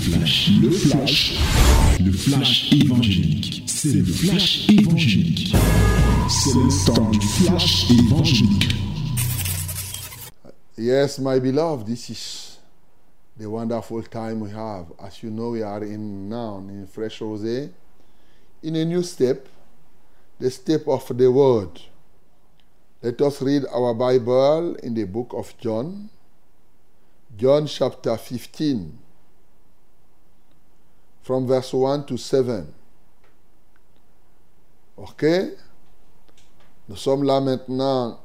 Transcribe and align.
flash, 0.00 0.50
le 0.62 0.70
flash, 0.70 1.38
le 2.00 2.12
flash 2.12 2.72
évangélique. 2.72 3.66
Yes, 10.76 11.18
my 11.18 11.38
beloved, 11.38 11.86
this 11.86 12.08
is 12.08 12.58
the 13.36 13.48
wonderful 13.48 14.02
time 14.02 14.40
we 14.40 14.50
have. 14.50 14.86
As 14.98 15.22
you 15.22 15.30
know, 15.30 15.50
we 15.50 15.62
are 15.62 15.84
in 15.84 16.28
now 16.30 16.58
in 16.58 16.86
Fresh 16.86 17.20
Rosé, 17.20 17.70
in 18.62 18.76
a 18.76 18.84
new 18.84 19.02
step, 19.02 19.46
the 20.38 20.50
step 20.50 20.88
of 20.88 21.06
the 21.14 21.30
Word. 21.30 21.80
Let 23.02 23.20
us 23.20 23.42
read 23.42 23.64
our 23.70 23.92
Bible 23.94 24.76
in 24.76 24.94
the 24.94 25.04
book 25.04 25.34
of 25.34 25.56
John, 25.58 26.08
John 27.36 27.66
chapter 27.66 28.16
15, 28.16 28.98
from 31.22 31.46
verse 31.46 31.72
1 31.72 32.06
to 32.06 32.16
7. 32.16 32.66
Ok? 34.96 35.24
Nous 36.88 36.96
sommes 36.96 37.24
là 37.24 37.40
maintenant 37.40 38.18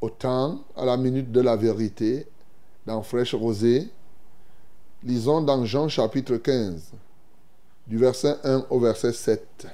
au 0.00 0.10
temps, 0.10 0.60
à 0.76 0.84
la 0.84 0.96
minute 0.96 1.32
de 1.32 1.40
la 1.40 1.56
vérité, 1.56 2.26
dans 2.86 3.02
Fraîche 3.02 3.34
Rosée. 3.34 3.88
Lisons 5.02 5.40
dans 5.40 5.64
Jean 5.64 5.88
chapitre 5.88 6.36
15, 6.36 6.92
du 7.86 7.96
verset 7.96 8.36
1 8.44 8.66
au 8.68 8.78
verset 8.78 9.12
7. 9.12 9.66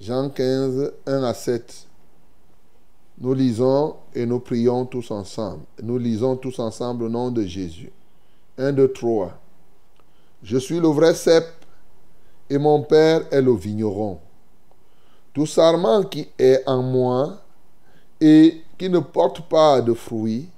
Jean 0.00 0.28
15, 0.28 0.92
1 1.06 1.22
à 1.22 1.34
7. 1.34 1.86
Nous 3.18 3.32
lisons 3.32 3.94
et 4.12 4.26
nous 4.26 4.40
prions 4.40 4.84
tous 4.84 5.12
ensemble. 5.12 5.62
Nous 5.80 5.98
lisons 5.98 6.36
tous 6.36 6.58
ensemble 6.58 7.04
au 7.04 7.08
nom 7.08 7.30
de 7.30 7.44
Jésus. 7.44 7.92
1, 8.58 8.72
2, 8.72 8.92
3. 8.92 9.38
Je 10.44 10.58
suis 10.58 10.78
le 10.78 10.88
vrai 10.88 11.14
cep 11.14 11.46
et 12.50 12.58
mon 12.58 12.82
Père 12.82 13.22
est 13.30 13.40
le 13.40 13.54
vigneron. 13.54 14.18
Tout 15.32 15.46
sarment 15.46 16.04
qui 16.04 16.28
est 16.38 16.62
en 16.66 16.82
moi 16.82 17.38
et 18.20 18.62
qui 18.76 18.90
ne 18.90 18.98
porte 18.98 19.48
pas 19.48 19.80
de 19.80 19.94
fruits, 19.94 20.50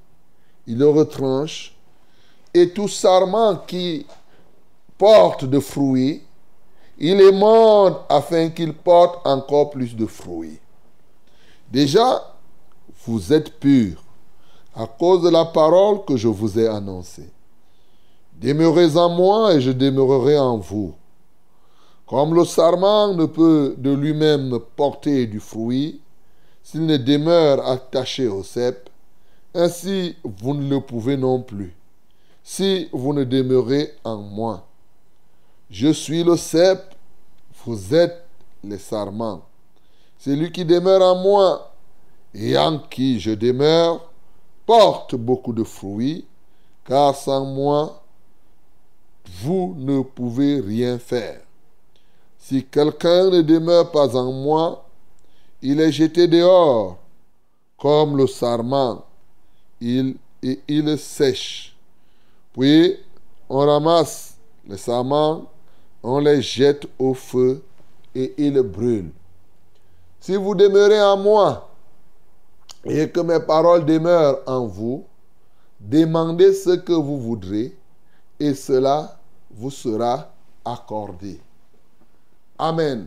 il 0.67 0.79
le 0.79 0.89
retranche. 0.89 1.73
Et 2.53 2.71
tout 2.71 2.89
sarment 2.89 3.59
qui 3.65 4.05
porte 4.99 5.45
de 5.45 5.61
fruits, 5.61 6.25
il 6.99 7.21
émonde 7.21 7.99
afin 8.09 8.49
qu'il 8.49 8.75
porte 8.75 9.25
encore 9.25 9.71
plus 9.71 9.95
de 9.95 10.07
fruits. 10.07 10.59
Déjà, 11.71 12.35
vous 13.07 13.33
êtes 13.33 13.61
purs 13.61 14.03
à 14.75 14.89
cause 14.89 15.23
de 15.23 15.29
la 15.29 15.45
parole 15.45 16.05
que 16.05 16.17
je 16.17 16.27
vous 16.27 16.59
ai 16.59 16.67
annoncée. 16.67 17.31
Demeurez 18.37 18.97
en 18.97 19.09
moi 19.09 19.55
et 19.55 19.61
je 19.61 19.71
demeurerai 19.71 20.39
en 20.39 20.59
vous. 20.59 20.95
Comme 22.07 22.35
le 22.35 22.45
sarment 22.45 23.15
ne 23.15 23.25
peut 23.25 23.75
de 23.79 23.91
lui-même 23.91 24.59
porter 24.77 25.27
du 25.27 25.41
fruit 25.41 26.01
s'il 26.63 26.85
ne 26.85 26.97
demeure 26.97 27.67
attaché 27.67 28.29
au 28.29 28.43
cep, 28.43 28.91
ainsi 29.55 30.17
vous 30.23 30.55
ne 30.55 30.69
le 30.69 30.81
pouvez 30.81 31.17
non 31.17 31.41
plus, 31.41 31.75
si 32.43 32.89
vous 32.93 33.15
ne 33.15 33.25
demeurez 33.25 33.95
en 34.05 34.19
moi. 34.19 34.67
Je 35.71 35.93
suis 35.93 36.23
le 36.23 36.37
cep, 36.37 36.95
vous 37.65 37.95
êtes 37.95 38.27
les 38.63 38.79
sarments. 38.79 39.43
Celui 40.19 40.53
qui 40.53 40.65
demeure 40.65 41.03
en 41.03 41.23
moi 41.23 41.73
et 42.35 42.59
en 42.59 42.79
qui 42.79 43.19
je 43.19 43.31
demeure 43.31 44.11
porte 44.67 45.15
beaucoup 45.15 45.53
de 45.53 45.65
fruits, 45.65 46.27
car 46.85 47.15
sans 47.15 47.45
moi, 47.45 48.03
vous 49.43 49.75
ne 49.79 50.03
pouvez 50.03 50.61
rien 50.61 50.99
faire. 50.99 51.41
Si 52.39 52.65
quelqu'un 52.65 53.31
ne 53.31 53.43
demeure 53.43 53.91
pas 53.91 54.17
en 54.17 54.33
moi, 54.33 54.85
il 55.63 55.81
est 55.81 55.93
jeté 55.93 56.29
dehors 56.29 56.99
comme 57.79 58.17
le 58.17 58.27
sarment, 58.27 59.05
il, 59.81 60.17
et 60.43 60.61
il 60.69 60.99
sèche. 60.99 61.77
Puis 62.53 62.97
on 63.49 63.59
ramasse 63.59 64.37
les 64.67 64.77
sarments, 64.77 65.47
on 66.03 66.19
les 66.19 66.41
jette 66.41 66.87
au 66.99 67.15
feu 67.15 67.63
et 68.15 68.35
ils 68.39 68.61
brûlent. 68.63 69.11
Si 70.21 70.37
vous 70.37 70.55
demeurez 70.55 71.01
en 71.01 71.17
moi 71.17 71.69
et 72.85 73.09
que 73.11 73.21
mes 73.21 73.41
paroles 73.41 73.85
demeurent 73.85 74.41
en 74.47 74.67
vous, 74.67 75.05
demandez 75.81 76.53
ce 76.53 76.71
que 76.71 76.93
vous 76.93 77.21
voudrez 77.21 77.77
et 78.41 78.55
cela 78.55 79.16
vous 79.57 79.71
sera 79.71 80.29
accordé. 80.65 81.41
Amen. 82.59 83.07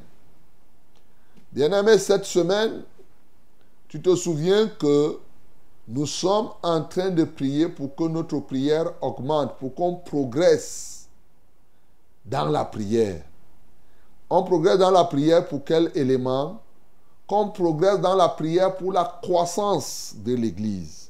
Bien-aimé, 1.51 1.97
cette 1.97 2.25
semaine, 2.25 2.83
tu 3.87 4.01
te 4.01 4.15
souviens 4.15 4.67
que 4.67 5.19
nous 5.87 6.05
sommes 6.05 6.49
en 6.61 6.83
train 6.83 7.09
de 7.09 7.23
prier 7.23 7.67
pour 7.67 7.95
que 7.95 8.03
notre 8.03 8.39
prière 8.39 8.91
augmente, 9.01 9.57
pour 9.57 9.73
qu'on 9.73 9.95
progresse 9.95 11.07
dans 12.25 12.45
la 12.45 12.65
prière. 12.65 13.23
On 14.29 14.43
progresse 14.43 14.77
dans 14.77 14.91
la 14.91 15.05
prière 15.05 15.47
pour 15.47 15.63
quel 15.63 15.91
élément? 15.95 16.61
Qu'on 17.25 17.49
progresse 17.49 17.99
dans 17.99 18.15
la 18.15 18.29
prière 18.29 18.75
pour 18.75 18.91
la 18.91 19.19
croissance 19.21 20.13
de 20.15 20.35
l'Église. 20.35 21.09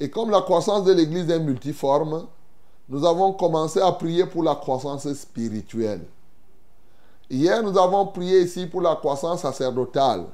Et 0.00 0.10
comme 0.10 0.30
la 0.30 0.42
croissance 0.42 0.84
de 0.84 0.92
l'Église 0.92 1.28
est 1.30 1.40
multiforme, 1.40 2.26
nous 2.88 3.04
avons 3.04 3.32
commencé 3.32 3.80
à 3.80 3.92
prier 3.92 4.26
pour 4.26 4.42
la 4.42 4.54
croissance 4.54 5.12
spirituelle. 5.12 6.04
Hier, 7.30 7.62
nous 7.62 7.76
avons 7.78 8.06
prié 8.06 8.42
ici 8.42 8.66
pour 8.66 8.80
la 8.80 8.96
croissance 8.96 9.42
sacerdotale, 9.42 10.24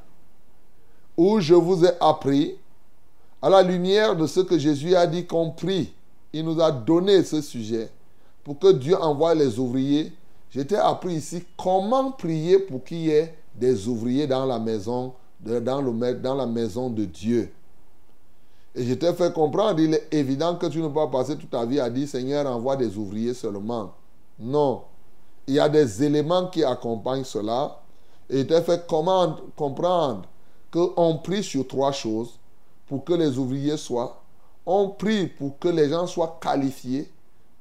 où 1.16 1.40
je 1.40 1.54
vous 1.54 1.84
ai 1.84 1.90
appris, 2.00 2.56
à 3.42 3.50
la 3.50 3.62
lumière 3.62 4.16
de 4.16 4.26
ce 4.26 4.40
que 4.40 4.58
Jésus 4.58 4.94
a 4.94 5.06
dit 5.06 5.26
qu'on 5.26 5.50
prie, 5.50 5.92
il 6.32 6.44
nous 6.44 6.60
a 6.60 6.70
donné 6.70 7.22
ce 7.24 7.42
sujet 7.42 7.90
pour 8.42 8.58
que 8.58 8.72
Dieu 8.72 8.96
envoie 9.00 9.34
les 9.34 9.58
ouvriers. 9.58 10.12
J'étais 10.50 10.76
appris 10.76 11.14
ici 11.14 11.44
comment 11.56 12.12
prier 12.12 12.58
pour 12.58 12.84
qu'il 12.84 12.98
y 12.98 13.10
ait 13.10 13.34
des 13.54 13.88
ouvriers 13.88 14.26
dans 14.26 14.46
la 14.46 14.58
maison, 14.58 15.12
dans, 15.40 16.34
la 16.34 16.46
maison 16.46 16.90
de 16.90 17.04
Dieu. 17.04 17.52
Et 18.74 18.84
je 18.84 18.94
t'ai 18.94 19.12
fait 19.14 19.32
comprendre, 19.32 19.80
il 19.80 19.94
est 19.94 20.08
évident 20.12 20.56
que 20.56 20.66
tu 20.66 20.78
ne 20.78 20.88
peux 20.88 20.94
pas 20.94 21.06
passer 21.06 21.36
toute 21.36 21.50
ta 21.50 21.64
vie 21.64 21.80
à 21.80 21.88
dire 21.90 22.08
Seigneur, 22.08 22.46
envoie 22.46 22.76
des 22.76 22.96
ouvriers 22.96 23.34
seulement. 23.34 23.92
Non 24.38 24.82
il 25.46 25.54
y 25.54 25.60
a 25.60 25.68
des 25.68 26.02
éléments 26.02 26.46
qui 26.46 26.64
accompagnent 26.64 27.24
cela. 27.24 27.80
Et 28.30 28.40
il 28.40 28.46
t'a 28.46 28.62
fait 28.62 28.86
comprendre 28.86 29.42
qu'on 30.70 31.16
prie 31.18 31.42
sur 31.42 31.66
trois 31.66 31.92
choses 31.92 32.38
pour 32.86 33.04
que 33.04 33.12
les 33.12 33.38
ouvriers 33.38 33.76
soient. 33.76 34.22
On 34.66 34.88
prie 34.88 35.26
pour 35.26 35.58
que 35.58 35.68
les 35.68 35.90
gens 35.90 36.06
soient 36.06 36.38
qualifiés, 36.40 37.10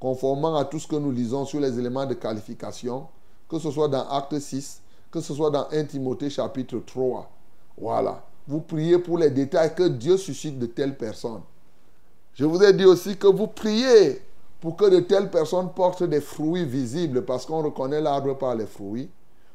conformément 0.00 0.56
à 0.56 0.64
tout 0.64 0.78
ce 0.78 0.88
que 0.88 0.96
nous 0.96 1.10
lisons 1.10 1.44
sur 1.44 1.60
les 1.60 1.78
éléments 1.78 2.06
de 2.06 2.14
qualification, 2.14 3.06
que 3.48 3.58
ce 3.58 3.70
soit 3.70 3.88
dans 3.88 4.08
Acte 4.08 4.38
6, 4.38 4.80
que 5.10 5.20
ce 5.20 5.34
soit 5.34 5.50
dans 5.50 5.66
1 5.70 5.84
Timothée 5.84 6.30
chapitre 6.30 6.78
3. 6.78 7.30
Voilà. 7.76 8.24
Vous 8.46 8.60
priez 8.60 8.98
pour 8.98 9.18
les 9.18 9.30
détails 9.30 9.74
que 9.74 9.88
Dieu 9.88 10.16
suscite 10.16 10.58
de 10.58 10.66
telles 10.66 10.96
personnes. 10.96 11.42
Je 12.34 12.44
vous 12.44 12.62
ai 12.62 12.72
dit 12.72 12.84
aussi 12.84 13.16
que 13.16 13.26
vous 13.26 13.46
priez 13.46 14.20
pour 14.60 14.76
que 14.76 14.88
de 14.88 15.00
telles 15.00 15.30
personnes 15.30 15.70
portent 15.74 16.02
des 16.02 16.20
fruits 16.20 16.64
visibles, 16.64 17.24
parce 17.24 17.46
qu'on 17.46 17.62
reconnaît 17.62 18.00
l'arbre 18.00 18.36
par 18.36 18.54
les 18.54 18.66
fruits. 18.66 19.10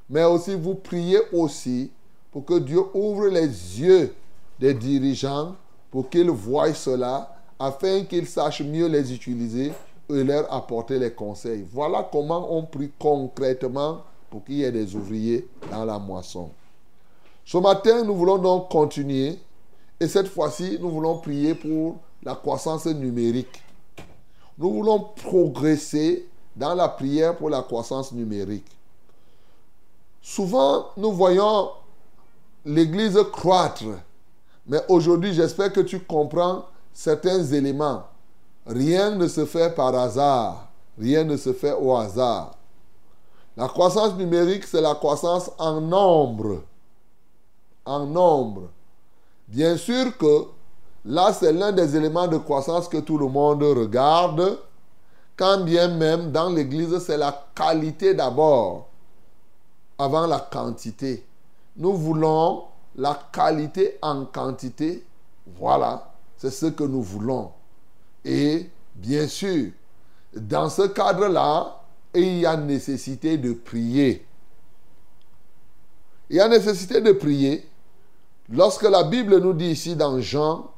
Mais 0.10 0.24
aussi, 0.24 0.56
vous 0.56 0.76
priez 0.76 1.20
aussi 1.34 1.92
pour 2.32 2.46
que 2.46 2.60
Dieu 2.60 2.82
ouvre 2.94 3.28
les 3.28 3.48
yeux 3.48 4.14
des 4.60 4.74
dirigeants 4.74 5.56
pour 5.92 6.10
qu'ils 6.10 6.30
voient 6.30 6.74
cela, 6.74 7.36
afin 7.58 8.04
qu'ils 8.04 8.28
sachent 8.28 8.62
mieux 8.62 8.88
les 8.88 9.14
utiliser 9.14 9.74
et 10.10 10.24
leur 10.24 10.52
apporter 10.54 10.98
les 10.98 11.12
conseils. 11.12 11.66
Voilà 11.72 12.08
comment 12.12 12.56
on 12.56 12.64
prie 12.64 12.92
concrètement 12.98 14.04
pour 14.30 14.44
qu'il 14.44 14.56
y 14.56 14.64
ait 14.64 14.72
des 14.72 14.96
ouvriers 14.96 15.48
dans 15.72 15.86
la 15.86 16.00
moisson. 16.00 16.50
Ce 17.52 17.58
matin, 17.58 18.04
nous 18.04 18.14
voulons 18.14 18.38
donc 18.38 18.70
continuer 18.70 19.40
et 20.00 20.08
cette 20.08 20.28
fois-ci, 20.28 20.78
nous 20.80 20.92
voulons 20.92 21.18
prier 21.18 21.56
pour 21.56 21.96
la 22.22 22.36
croissance 22.36 22.86
numérique. 22.86 23.64
Nous 24.60 24.72
voulons 24.72 25.00
progresser 25.16 26.30
dans 26.56 26.76
la 26.76 26.88
prière 26.88 27.36
pour 27.36 27.50
la 27.50 27.64
croissance 27.64 28.12
numérique. 28.12 28.68
Souvent, 30.22 30.90
nous 30.96 31.12
voyons 31.12 31.72
l'Église 32.66 33.18
croître. 33.32 33.98
Mais 34.68 34.82
aujourd'hui, 34.88 35.34
j'espère 35.34 35.74
que 35.74 35.82
tu 35.82 36.02
comprends 36.02 36.66
certains 36.94 37.44
éléments. 37.46 38.04
Rien 38.68 39.16
ne 39.16 39.28
se 39.28 39.48
fait 39.48 39.74
par 39.74 39.96
hasard. 39.96 40.68
Rien 41.00 41.24
ne 41.24 41.36
se 41.36 41.54
fait 41.54 41.74
au 41.74 41.96
hasard. 41.96 42.52
La 43.58 43.68
croissance 43.68 44.14
numérique, 44.18 44.66
c'est 44.66 44.82
la 44.82 44.94
croissance 44.94 45.50
en 45.58 45.82
nombre. 45.82 46.62
En 47.90 48.06
nombre. 48.06 48.70
Bien 49.48 49.76
sûr 49.78 50.16
que 50.18 50.48
Là, 51.06 51.32
c'est 51.34 51.54
l'un 51.54 51.72
des 51.72 51.96
éléments 51.96 52.28
de 52.28 52.38
croissance 52.38 52.88
que 52.88 52.98
tout 52.98 53.18
le 53.18 53.28
monde 53.28 53.64
regarde, 53.64 54.60
quand 55.38 55.64
bien 55.64 55.88
même 55.88 56.32
dans 56.32 56.50
l'Église, 56.50 57.00
c'est 57.00 57.18
la 57.18 57.48
qualité 57.56 58.14
d'abord, 58.14 58.90
avant 59.98 60.28
la 60.28 60.40
quantité. 60.40 61.26
Nous 61.78 61.94
voulons 61.94 62.66
la 62.98 63.18
qualité 63.32 63.98
en 64.02 64.26
quantité. 64.26 65.06
Voilà, 65.58 66.12
c'est 66.38 66.52
ce 66.52 66.66
que 66.66 66.84
nous 66.84 67.02
voulons. 67.02 67.52
Et 68.26 68.70
bien 68.96 69.28
sûr, 69.28 69.72
dans 70.36 70.70
ce 70.70 70.88
cadre-là, 70.88 71.82
il 72.14 72.40
y 72.40 72.46
a 72.46 72.58
nécessité 72.58 73.38
de 73.38 73.54
prier. 73.54 74.26
Il 76.30 76.36
y 76.36 76.42
a 76.42 76.50
nécessité 76.50 77.00
de 77.00 77.14
prier. 77.14 77.69
Lorsque 78.52 78.84
la 78.84 79.04
Bible 79.04 79.38
nous 79.40 79.54
dit 79.54 79.72
ici 79.72 79.96
dans 79.96 80.20
Jean, 80.20 80.72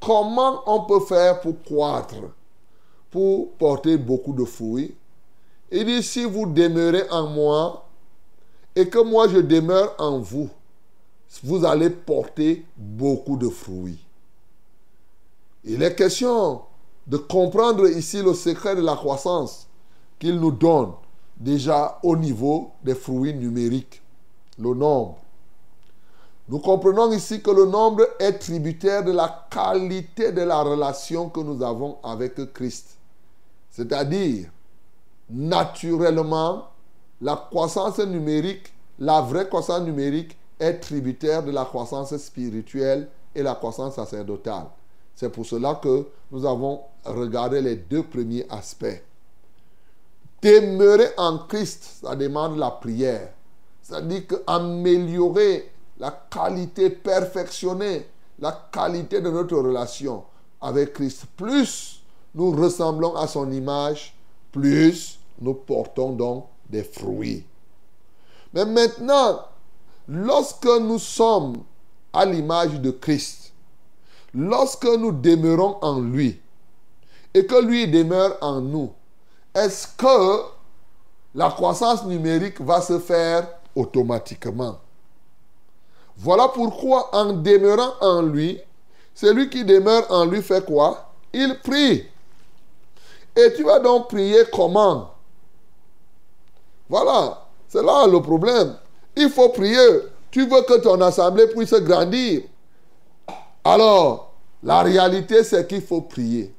comment 0.00 0.62
on 0.66 0.84
peut 0.84 1.00
faire 1.00 1.40
pour 1.40 1.62
croître, 1.62 2.16
pour 3.10 3.52
porter 3.52 3.96
beaucoup 3.96 4.32
de 4.32 4.44
fruits, 4.44 4.94
il 5.70 5.86
dit, 5.86 6.02
si 6.02 6.24
vous 6.24 6.46
demeurez 6.46 7.08
en 7.10 7.28
moi 7.28 7.86
et 8.76 8.88
que 8.88 8.98
moi 8.98 9.28
je 9.28 9.38
demeure 9.38 9.94
en 9.98 10.18
vous, 10.18 10.50
vous 11.42 11.64
allez 11.64 11.90
porter 11.90 12.64
beaucoup 12.76 13.36
de 13.36 13.48
fruits. 13.48 13.98
Il 15.64 15.82
est 15.82 15.94
question 15.94 16.60
de 17.06 17.16
comprendre 17.16 17.88
ici 17.88 18.22
le 18.22 18.34
secret 18.34 18.76
de 18.76 18.82
la 18.82 18.94
croissance 18.94 19.66
qu'il 20.18 20.38
nous 20.38 20.52
donne 20.52 20.92
déjà 21.36 21.98
au 22.02 22.16
niveau 22.16 22.70
des 22.82 22.94
fruits 22.94 23.34
numériques, 23.34 24.02
le 24.58 24.74
nombre. 24.74 25.18
Nous 26.48 26.58
comprenons 26.58 27.10
ici 27.12 27.40
que 27.40 27.50
le 27.50 27.64
nombre 27.64 28.06
est 28.18 28.34
tributaire 28.34 29.02
de 29.02 29.12
la 29.12 29.46
qualité 29.50 30.30
de 30.30 30.42
la 30.42 30.62
relation 30.62 31.30
que 31.30 31.40
nous 31.40 31.62
avons 31.62 31.96
avec 32.02 32.52
Christ. 32.52 32.98
C'est-à-dire, 33.70 34.50
naturellement, 35.30 36.68
la 37.20 37.36
croissance 37.36 37.98
numérique, 37.98 38.72
la 38.98 39.22
vraie 39.22 39.48
croissance 39.48 39.80
numérique 39.80 40.36
est 40.60 40.74
tributaire 40.74 41.42
de 41.42 41.50
la 41.50 41.64
croissance 41.64 42.14
spirituelle 42.18 43.08
et 43.34 43.42
la 43.42 43.54
croissance 43.54 43.94
sacerdotale. 43.94 44.66
C'est 45.14 45.30
pour 45.30 45.46
cela 45.46 45.76
que 45.76 46.06
nous 46.30 46.44
avons 46.44 46.82
regardé 47.04 47.62
les 47.62 47.76
deux 47.76 48.02
premiers 48.02 48.46
aspects. 48.50 49.02
Demeurer 50.42 51.08
en 51.16 51.38
Christ, 51.38 52.00
ça 52.02 52.14
demande 52.14 52.58
la 52.58 52.70
prière. 52.70 53.30
C'est-à-dire 53.80 54.26
qu'améliorer 54.26 55.72
la 55.98 56.10
qualité, 56.30 56.90
perfectionner 56.90 58.08
la 58.38 58.68
qualité 58.72 59.20
de 59.20 59.30
notre 59.30 59.56
relation 59.56 60.24
avec 60.60 60.94
Christ. 60.94 61.24
Plus 61.36 62.02
nous 62.34 62.50
ressemblons 62.50 63.14
à 63.14 63.26
son 63.26 63.50
image, 63.52 64.14
plus 64.50 65.18
nous 65.40 65.54
portons 65.54 66.12
donc 66.12 66.46
des 66.68 66.82
fruits. 66.82 67.44
Mais 68.52 68.64
maintenant, 68.64 69.40
lorsque 70.08 70.66
nous 70.66 70.98
sommes 70.98 71.62
à 72.12 72.24
l'image 72.24 72.80
de 72.80 72.90
Christ, 72.90 73.52
lorsque 74.32 74.86
nous 74.86 75.12
demeurons 75.12 75.78
en 75.82 76.00
lui 76.00 76.40
et 77.32 77.46
que 77.46 77.60
lui 77.64 77.88
demeure 77.88 78.36
en 78.40 78.60
nous, 78.60 78.92
est-ce 79.54 79.88
que 79.96 80.42
la 81.34 81.50
croissance 81.50 82.04
numérique 82.04 82.60
va 82.60 82.80
se 82.80 82.98
faire 82.98 83.48
automatiquement? 83.74 84.78
Voilà 86.18 86.48
pourquoi 86.48 87.14
en 87.14 87.32
demeurant 87.32 87.94
en 88.00 88.22
lui, 88.22 88.60
celui 89.14 89.50
qui 89.50 89.64
demeure 89.64 90.06
en 90.10 90.24
lui 90.24 90.42
fait 90.42 90.64
quoi? 90.64 91.12
Il 91.32 91.58
prie. 91.62 92.04
Et 93.36 93.52
tu 93.54 93.64
vas 93.64 93.80
donc 93.80 94.08
prier 94.08 94.42
comment? 94.52 95.10
Voilà, 96.88 97.46
c'est 97.68 97.82
là 97.82 98.06
le 98.06 98.20
problème. 98.20 98.76
Il 99.16 99.30
faut 99.30 99.48
prier. 99.48 99.78
Tu 100.30 100.46
veux 100.46 100.62
que 100.62 100.78
ton 100.78 101.00
assemblée 101.00 101.46
puisse 101.48 101.74
grandir. 101.74 102.42
Alors, 103.64 104.32
la 104.62 104.82
réalité, 104.82 105.42
c'est 105.44 105.66
qu'il 105.66 105.82
faut 105.82 106.02
prier. 106.02 106.54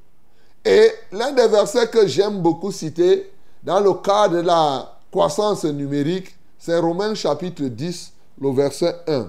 Et 0.63 0.91
l'un 1.11 1.31
des 1.31 1.47
versets 1.47 1.87
que 1.87 2.07
j'aime 2.07 2.41
beaucoup 2.41 2.71
citer 2.71 3.31
dans 3.63 3.79
le 3.79 3.93
cadre 3.93 4.37
de 4.37 4.41
la 4.41 4.97
croissance 5.11 5.63
numérique, 5.65 6.35
c'est 6.57 6.79
Romains 6.79 7.15
chapitre 7.15 7.63
10, 7.63 8.11
le 8.41 8.51
verset 8.51 8.95
1. 9.07 9.27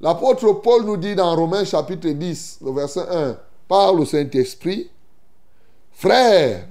L'apôtre 0.00 0.52
Paul 0.54 0.84
nous 0.84 0.96
dit 0.96 1.14
dans 1.14 1.34
Romains 1.34 1.64
chapitre 1.64 2.08
10, 2.08 2.58
le 2.64 2.72
verset 2.72 3.06
1, 3.08 3.36
par 3.68 3.94
le 3.94 4.04
Saint-Esprit, 4.04 4.90
Frère, 5.92 6.66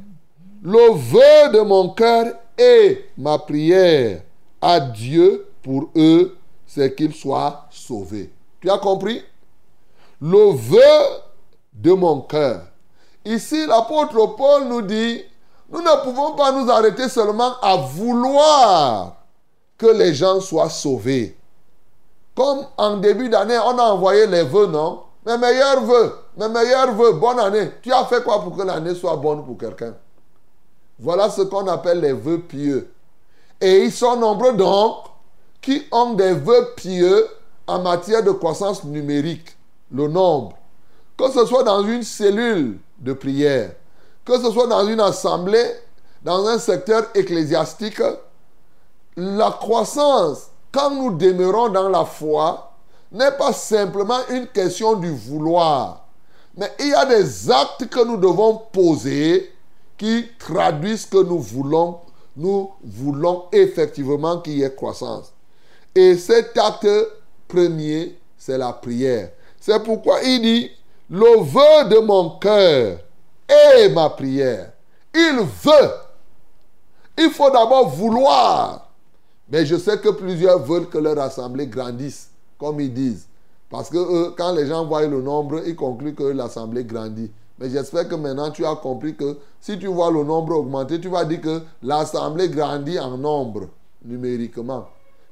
le 0.61 0.93
vœu 0.93 1.51
de 1.53 1.61
mon 1.61 1.89
cœur 1.89 2.33
et 2.57 3.05
ma 3.17 3.39
prière 3.39 4.21
à 4.61 4.79
Dieu 4.79 5.47
pour 5.61 5.89
eux, 5.95 6.37
c'est 6.65 6.95
qu'ils 6.95 7.13
soient 7.13 7.67
sauvés. 7.69 8.31
Tu 8.61 8.69
as 8.69 8.77
compris? 8.77 9.21
Le 10.21 10.53
vœu 10.53 11.21
de 11.73 11.93
mon 11.93 12.21
cœur. 12.21 12.67
Ici, 13.25 13.65
l'apôtre 13.65 14.35
Paul 14.35 14.67
nous 14.67 14.81
dit, 14.81 15.21
nous 15.69 15.81
ne 15.81 16.03
pouvons 16.03 16.35
pas 16.35 16.51
nous 16.51 16.69
arrêter 16.69 17.09
seulement 17.09 17.59
à 17.61 17.77
vouloir 17.77 19.15
que 19.77 19.87
les 19.87 20.13
gens 20.13 20.39
soient 20.39 20.69
sauvés. 20.69 21.37
Comme 22.35 22.65
en 22.77 22.97
début 22.97 23.29
d'année, 23.29 23.57
on 23.59 23.77
a 23.77 23.83
envoyé 23.83 24.25
les 24.27 24.43
vœux, 24.43 24.67
non? 24.67 25.03
Mes 25.25 25.37
meilleurs 25.37 25.81
vœux, 25.83 26.15
mes 26.35 26.49
meilleurs 26.49 26.93
vœux, 26.93 27.13
bonne 27.13 27.39
année. 27.39 27.71
Tu 27.81 27.93
as 27.93 28.03
fait 28.05 28.23
quoi 28.23 28.41
pour 28.41 28.57
que 28.57 28.63
l'année 28.63 28.95
soit 28.95 29.15
bonne 29.15 29.45
pour 29.45 29.57
quelqu'un? 29.57 29.93
Voilà 30.99 31.29
ce 31.29 31.43
qu'on 31.43 31.67
appelle 31.67 32.01
les 32.01 32.13
vœux 32.13 32.39
pieux. 32.39 32.91
Et 33.61 33.83
ils 33.85 33.91
sont 33.91 34.17
nombreux 34.17 34.53
donc 34.53 34.97
qui 35.61 35.85
ont 35.91 36.13
des 36.13 36.33
vœux 36.33 36.73
pieux 36.75 37.27
en 37.67 37.81
matière 37.81 38.23
de 38.23 38.31
croissance 38.31 38.83
numérique, 38.83 39.55
le 39.91 40.07
nombre. 40.07 40.57
Que 41.17 41.31
ce 41.31 41.45
soit 41.45 41.63
dans 41.63 41.83
une 41.83 42.03
cellule 42.03 42.79
de 42.99 43.13
prière, 43.13 43.71
que 44.25 44.37
ce 44.41 44.51
soit 44.51 44.67
dans 44.67 44.85
une 44.85 44.99
assemblée, 44.99 45.71
dans 46.23 46.45
un 46.47 46.57
secteur 46.57 47.05
ecclésiastique, 47.13 48.01
la 49.15 49.51
croissance, 49.51 50.49
quand 50.73 50.89
nous 50.89 51.11
demeurons 51.11 51.69
dans 51.69 51.87
la 51.87 52.03
foi, 52.03 52.71
n'est 53.11 53.31
pas 53.31 53.53
simplement 53.53 54.19
une 54.29 54.47
question 54.47 54.95
du 54.95 55.11
vouloir. 55.11 56.07
Mais 56.57 56.71
il 56.79 56.89
y 56.89 56.93
a 56.93 57.05
des 57.05 57.51
actes 57.51 57.87
que 57.87 58.03
nous 58.03 58.17
devons 58.17 58.61
poser 58.71 59.53
qui 59.97 60.27
traduisent 60.39 61.05
que 61.05 61.23
nous 61.23 61.39
voulons, 61.39 61.99
nous 62.35 62.71
voulons 62.83 63.45
effectivement 63.51 64.39
qu'il 64.39 64.57
y 64.57 64.63
ait 64.63 64.73
croissance. 64.73 65.31
Et 65.93 66.17
cet 66.17 66.57
acte 66.57 66.87
premier, 67.47 68.17
c'est 68.37 68.57
la 68.57 68.73
prière. 68.73 69.29
C'est 69.59 69.81
pourquoi 69.83 70.21
il 70.23 70.41
dit, 70.41 70.71
le 71.09 71.43
vœu 71.43 71.89
de 71.89 71.99
mon 71.99 72.31
cœur 72.39 72.97
et 73.47 73.89
ma 73.89 74.09
prière. 74.09 74.71
Il 75.13 75.37
veut. 75.37 75.91
Il 77.17 77.29
faut 77.29 77.51
d'abord 77.51 77.89
vouloir. 77.89 78.82
Mais 79.49 79.65
je 79.65 79.75
sais 79.75 79.99
que 79.99 80.09
plusieurs 80.09 80.59
veulent 80.59 80.89
que 80.89 80.97
leur 80.97 81.19
assemblée 81.19 81.67
grandisse, 81.67 82.29
comme 82.57 82.79
ils 82.79 82.93
disent. 82.93 83.27
Parce 83.69 83.89
que 83.89 84.29
quand 84.31 84.53
les 84.53 84.67
gens 84.67 84.85
voient 84.85 85.05
le 85.07 85.21
nombre, 85.21 85.61
ils 85.65 85.75
concluent 85.75 86.13
que 86.13 86.23
l'assemblée 86.23 86.85
grandit. 86.85 87.31
Mais 87.59 87.69
j'espère 87.69 88.07
que 88.07 88.15
maintenant 88.15 88.51
tu 88.51 88.65
as 88.65 88.75
compris 88.75 89.15
que 89.15 89.37
si 89.59 89.77
tu 89.77 89.87
vois 89.87 90.11
le 90.11 90.23
nombre 90.23 90.55
augmenter, 90.57 90.99
tu 90.99 91.07
vas 91.07 91.25
dire 91.25 91.41
que 91.41 91.61
l'assemblée 91.81 92.49
grandit 92.49 92.99
en 92.99 93.17
nombre, 93.17 93.69
numériquement. 94.05 94.87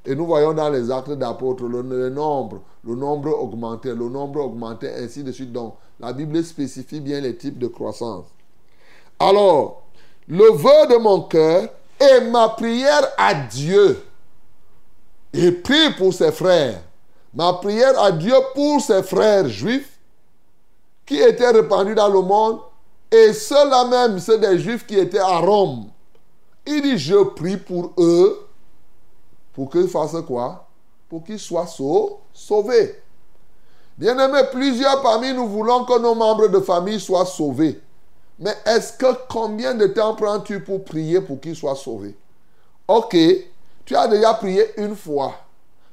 Et 0.06 0.16
nous 0.16 0.26
voyons 0.26 0.54
dans 0.54 0.70
les 0.70 0.90
actes 0.90 1.12
d'apôtres 1.12 1.66
le, 1.66 2.10
nombre, 2.10 2.62
le 2.84 2.96
nombre 2.96 3.40
augmenté, 3.40 3.90
le 3.90 4.10
nombre 4.10 4.42
augmenté, 4.42 4.90
ainsi 4.92 5.24
de 5.24 5.32
suite. 5.32 5.52
Donc, 5.52 5.76
la 6.00 6.12
Bible 6.12 6.44
spécifie 6.44 7.00
bien 7.00 7.20
les 7.22 7.36
types 7.36 7.60
de 7.60 7.68
croissance. 7.68 8.26
Alors, 9.20 9.84
le 10.28 10.52
vœu 10.52 10.96
de 10.96 10.98
mon 10.98 11.22
cœur 11.22 11.70
et 12.02 12.22
ma 12.22 12.50
prière 12.50 13.08
à 13.18 13.34
Dieu. 13.34 14.04
Il 15.34 15.62
prie 15.62 15.94
pour 15.98 16.14
ses 16.14 16.32
frères. 16.32 16.82
Ma 17.34 17.54
prière 17.54 17.98
à 18.02 18.12
Dieu 18.12 18.34
pour 18.54 18.82
ses 18.82 19.04
frères 19.04 19.48
juifs 19.48 19.98
qui 21.06 21.20
étaient 21.20 21.52
répandus 21.52 21.96
dans 21.96 22.10
le 22.10 22.22
monde. 22.22 22.60
Et 23.12 23.34
ceux-là 23.34 23.86
même, 23.86 24.20
c'est 24.20 24.40
des 24.40 24.60
juifs 24.60 24.86
qui 24.86 24.98
étaient 24.98 25.20
à 25.20 25.38
Rome. 25.38 25.90
Il 26.66 26.82
dit, 26.82 26.98
je 26.98 27.24
prie 27.24 27.58
pour 27.58 27.94
eux 27.98 28.48
pour 29.54 29.70
qu'ils 29.70 29.88
fassent 29.88 30.24
quoi? 30.28 30.68
Pour 31.10 31.24
qu'ils 31.24 31.40
soient 31.40 31.68
sauvés. 32.34 33.02
Bien-aimés, 33.98 34.44
plusieurs 34.52 35.02
parmi 35.02 35.34
nous 35.34 35.48
voulons 35.48 35.84
que 35.86 36.00
nos 36.00 36.16
membres 36.16 36.48
de 36.48 36.60
famille 36.60 37.00
soient 37.00 37.26
sauvés. 37.26 37.82
Mais 38.42 38.56
est-ce 38.66 38.94
que 38.94 39.06
combien 39.30 39.76
de 39.76 39.86
temps 39.86 40.16
prends-tu 40.16 40.62
pour 40.62 40.84
prier 40.84 41.22
pour 41.22 41.40
qu'ils 41.40 41.56
soient 41.56 41.76
sauvés 41.76 42.16
Ok, 42.88 43.16
tu 43.86 43.96
as 43.96 44.08
déjà 44.08 44.34
prié 44.34 44.66
une 44.78 44.96
fois, 44.96 45.36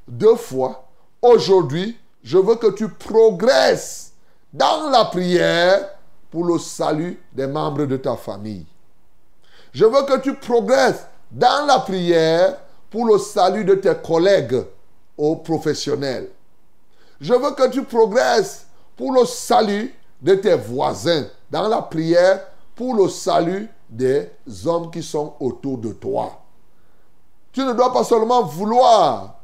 deux 0.09 0.35
fois. 0.35 0.89
Aujourd'hui, 1.21 1.99
je 2.25 2.39
veux 2.39 2.55
que 2.55 2.71
tu 2.71 2.89
progresses 2.89 4.13
dans 4.51 4.89
la 4.89 5.05
prière 5.05 5.91
pour 6.31 6.47
le 6.47 6.59
salut 6.59 7.21
des 7.35 7.47
membres 7.47 7.85
de 7.85 7.99
ta 7.99 8.17
famille. 8.17 8.65
Je 9.75 9.85
veux 9.85 10.07
que 10.07 10.19
tu 10.21 10.35
progresses 10.35 11.05
dans 11.31 11.67
la 11.67 11.81
prière 11.81 12.57
pour 12.89 13.05
le 13.05 13.19
salut 13.19 13.67
de 13.67 13.75
tes 13.75 13.95
collègues 14.03 14.65
aux 15.19 15.37
professionnels. 15.37 16.31
Je 17.21 17.35
veux 17.35 17.51
que 17.51 17.69
tu 17.69 17.85
progresses 17.85 18.65
pour 18.97 19.13
le 19.13 19.27
salut 19.27 19.95
de 20.23 20.35
tes 20.35 20.55
voisins 20.55 21.27
dans 21.51 21.69
la 21.69 21.83
prière 21.83 22.41
pour 22.75 22.95
le 22.95 23.09
salut 23.09 23.69
des 23.89 24.29
hommes 24.67 24.91
qui 24.91 25.03
sont 25.03 25.35
autour 25.41 25.79
de 25.79 25.93
toi. 25.93 26.41
Tu 27.53 27.61
ne 27.61 27.73
dois 27.73 27.93
pas 27.93 28.05
seulement 28.05 28.43
vouloir, 28.43 29.35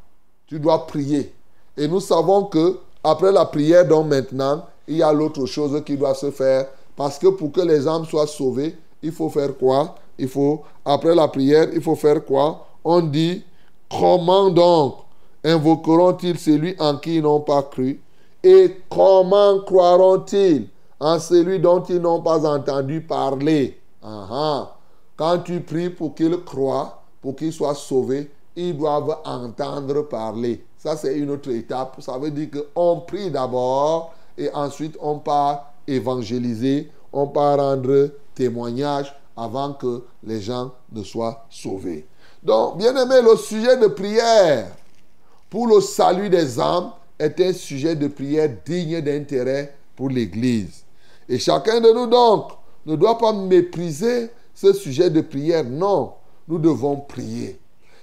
tu 0.46 0.60
dois 0.60 0.86
prier. 0.86 1.34
Et 1.76 1.88
nous 1.88 2.00
savons 2.00 2.44
que 2.44 2.78
après 3.02 3.32
la 3.32 3.44
prière, 3.44 3.86
donc 3.86 4.06
maintenant, 4.06 4.64
il 4.86 4.98
y 4.98 5.02
a 5.02 5.12
l'autre 5.12 5.46
chose 5.46 5.82
qui 5.84 5.96
doit 5.96 6.14
se 6.14 6.30
faire. 6.30 6.68
Parce 6.96 7.18
que 7.18 7.28
pour 7.28 7.50
que 7.50 7.60
les 7.60 7.88
âmes 7.88 8.04
soient 8.04 8.26
sauvées, 8.26 8.76
il 9.02 9.10
faut 9.10 9.28
faire 9.28 9.56
quoi? 9.56 9.96
Il 10.16 10.28
faut, 10.28 10.62
après 10.84 11.14
la 11.14 11.26
prière, 11.26 11.68
il 11.72 11.82
faut 11.82 11.96
faire 11.96 12.24
quoi? 12.24 12.66
On 12.84 13.00
dit, 13.00 13.42
comment 13.90 14.50
donc 14.50 14.98
invoqueront-ils 15.42 16.38
celui 16.38 16.76
en 16.78 16.98
qui 16.98 17.16
ils 17.16 17.22
n'ont 17.22 17.40
pas 17.40 17.62
cru? 17.62 18.00
Et 18.42 18.76
comment 18.88 19.60
croiront-ils? 19.60 20.68
En 21.00 21.18
celui 21.18 21.58
dont 21.58 21.82
ils 21.82 21.98
n'ont 21.98 22.22
pas 22.22 22.46
entendu 22.46 23.00
parler 23.00 23.80
Quand 24.00 25.38
tu 25.44 25.60
pries 25.60 25.90
pour 25.90 26.14
qu'ils 26.14 26.42
croient, 26.44 27.02
pour 27.20 27.36
qu'ils 27.36 27.52
soient 27.52 27.74
sauvés, 27.74 28.30
ils 28.56 28.76
doivent 28.76 29.18
entendre 29.24 30.02
parler. 30.02 30.64
Ça, 30.76 30.96
c'est 30.96 31.16
une 31.18 31.30
autre 31.30 31.50
étape. 31.50 32.00
Ça 32.00 32.18
veut 32.18 32.30
dire 32.30 32.48
qu'on 32.74 33.00
prie 33.00 33.30
d'abord 33.30 34.14
et 34.36 34.50
ensuite 34.52 34.96
on 35.00 35.18
part 35.18 35.72
évangéliser, 35.86 36.90
on 37.12 37.26
part 37.26 37.58
rendre 37.58 38.10
témoignage 38.34 39.14
avant 39.36 39.72
que 39.72 40.04
les 40.22 40.40
gens 40.40 40.72
ne 40.92 41.02
soient 41.02 41.46
sauvés. 41.50 42.06
Donc, 42.42 42.78
bien 42.78 42.94
aimé, 42.94 43.22
le 43.22 43.36
sujet 43.36 43.76
de 43.78 43.86
prière 43.86 44.68
pour 45.48 45.66
le 45.66 45.80
salut 45.80 46.28
des 46.28 46.60
âmes 46.60 46.90
est 47.18 47.40
un 47.40 47.52
sujet 47.52 47.94
de 47.96 48.08
prière 48.08 48.50
digne 48.64 49.00
d'intérêt 49.00 49.74
pour 49.96 50.08
l'Église. 50.08 50.83
Et 51.28 51.38
chacun 51.38 51.80
de 51.80 51.90
nous, 51.92 52.06
donc, 52.06 52.52
ne 52.86 52.96
doit 52.96 53.18
pas 53.18 53.32
mépriser 53.32 54.30
ce 54.54 54.72
sujet 54.72 55.10
de 55.10 55.20
prière. 55.20 55.64
Non, 55.64 56.12
nous 56.48 56.58
devons 56.58 56.96
prier. 56.96 57.58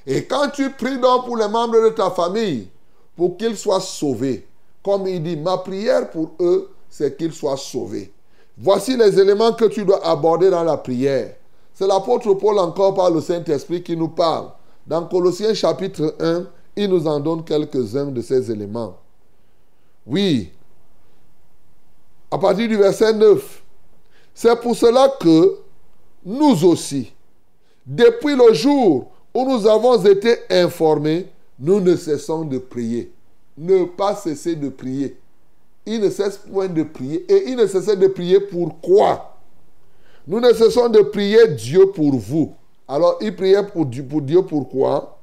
Et 0.05 0.25
quand 0.25 0.49
tu 0.49 0.71
pries 0.71 0.99
donc 0.99 1.25
pour 1.25 1.37
les 1.37 1.47
membres 1.47 1.81
de 1.81 1.89
ta 1.89 2.09
famille, 2.09 2.67
pour 3.15 3.37
qu'ils 3.37 3.57
soient 3.57 3.79
sauvés, 3.79 4.47
comme 4.83 5.07
il 5.07 5.21
dit, 5.21 5.37
ma 5.37 5.57
prière 5.59 6.09
pour 6.09 6.31
eux, 6.39 6.71
c'est 6.89 7.15
qu'ils 7.15 7.33
soient 7.33 7.57
sauvés. 7.57 8.11
Voici 8.57 8.97
les 8.97 9.19
éléments 9.19 9.53
que 9.53 9.65
tu 9.65 9.85
dois 9.85 10.05
aborder 10.05 10.49
dans 10.49 10.63
la 10.63 10.77
prière. 10.77 11.35
C'est 11.73 11.87
l'apôtre 11.87 12.33
Paul 12.33 12.59
encore 12.59 12.93
par 12.95 13.09
le 13.09 13.21
Saint-Esprit 13.21 13.81
qui 13.81 13.95
nous 13.95 14.09
parle. 14.09 14.49
Dans 14.85 15.05
Colossiens 15.05 15.53
chapitre 15.53 16.15
1, 16.19 16.45
il 16.75 16.89
nous 16.89 17.07
en 17.07 17.19
donne 17.19 17.43
quelques-uns 17.43 18.07
de 18.07 18.21
ces 18.21 18.51
éléments. 18.51 18.97
Oui, 20.05 20.51
à 22.31 22.37
partir 22.37 22.67
du 22.67 22.77
verset 22.77 23.13
9, 23.13 23.61
c'est 24.33 24.59
pour 24.61 24.75
cela 24.75 25.13
que 25.19 25.57
nous 26.25 26.63
aussi, 26.65 27.11
depuis 27.85 28.35
le 28.35 28.53
jour 28.53 29.11
où 29.33 29.45
nous 29.45 29.67
avons 29.67 30.01
été 30.05 30.37
informés, 30.49 31.27
nous 31.59 31.81
ne 31.81 31.95
cessons 31.95 32.45
de 32.45 32.57
prier. 32.57 33.11
Ne 33.57 33.83
pas 33.83 34.15
cesser 34.15 34.55
de 34.55 34.69
prier. 34.69 35.17
Il 35.85 35.99
ne 35.99 36.09
cesse 36.09 36.37
point 36.37 36.67
de 36.67 36.83
prier. 36.83 37.25
Et 37.31 37.49
il 37.49 37.57
ne 37.57 37.67
cessait 37.67 37.97
de 37.97 38.07
prier 38.07 38.39
pourquoi 38.39 39.37
Nous 40.27 40.39
ne 40.39 40.53
cessons 40.53 40.89
de 40.89 41.01
prier 41.01 41.49
Dieu 41.49 41.87
pour 41.87 42.15
vous. 42.15 42.53
Alors, 42.87 43.17
il 43.21 43.35
priait 43.35 43.63
pour 43.63 43.85
Dieu, 43.85 44.03
pour 44.03 44.21
Dieu 44.21 44.41
pourquoi 44.41 45.19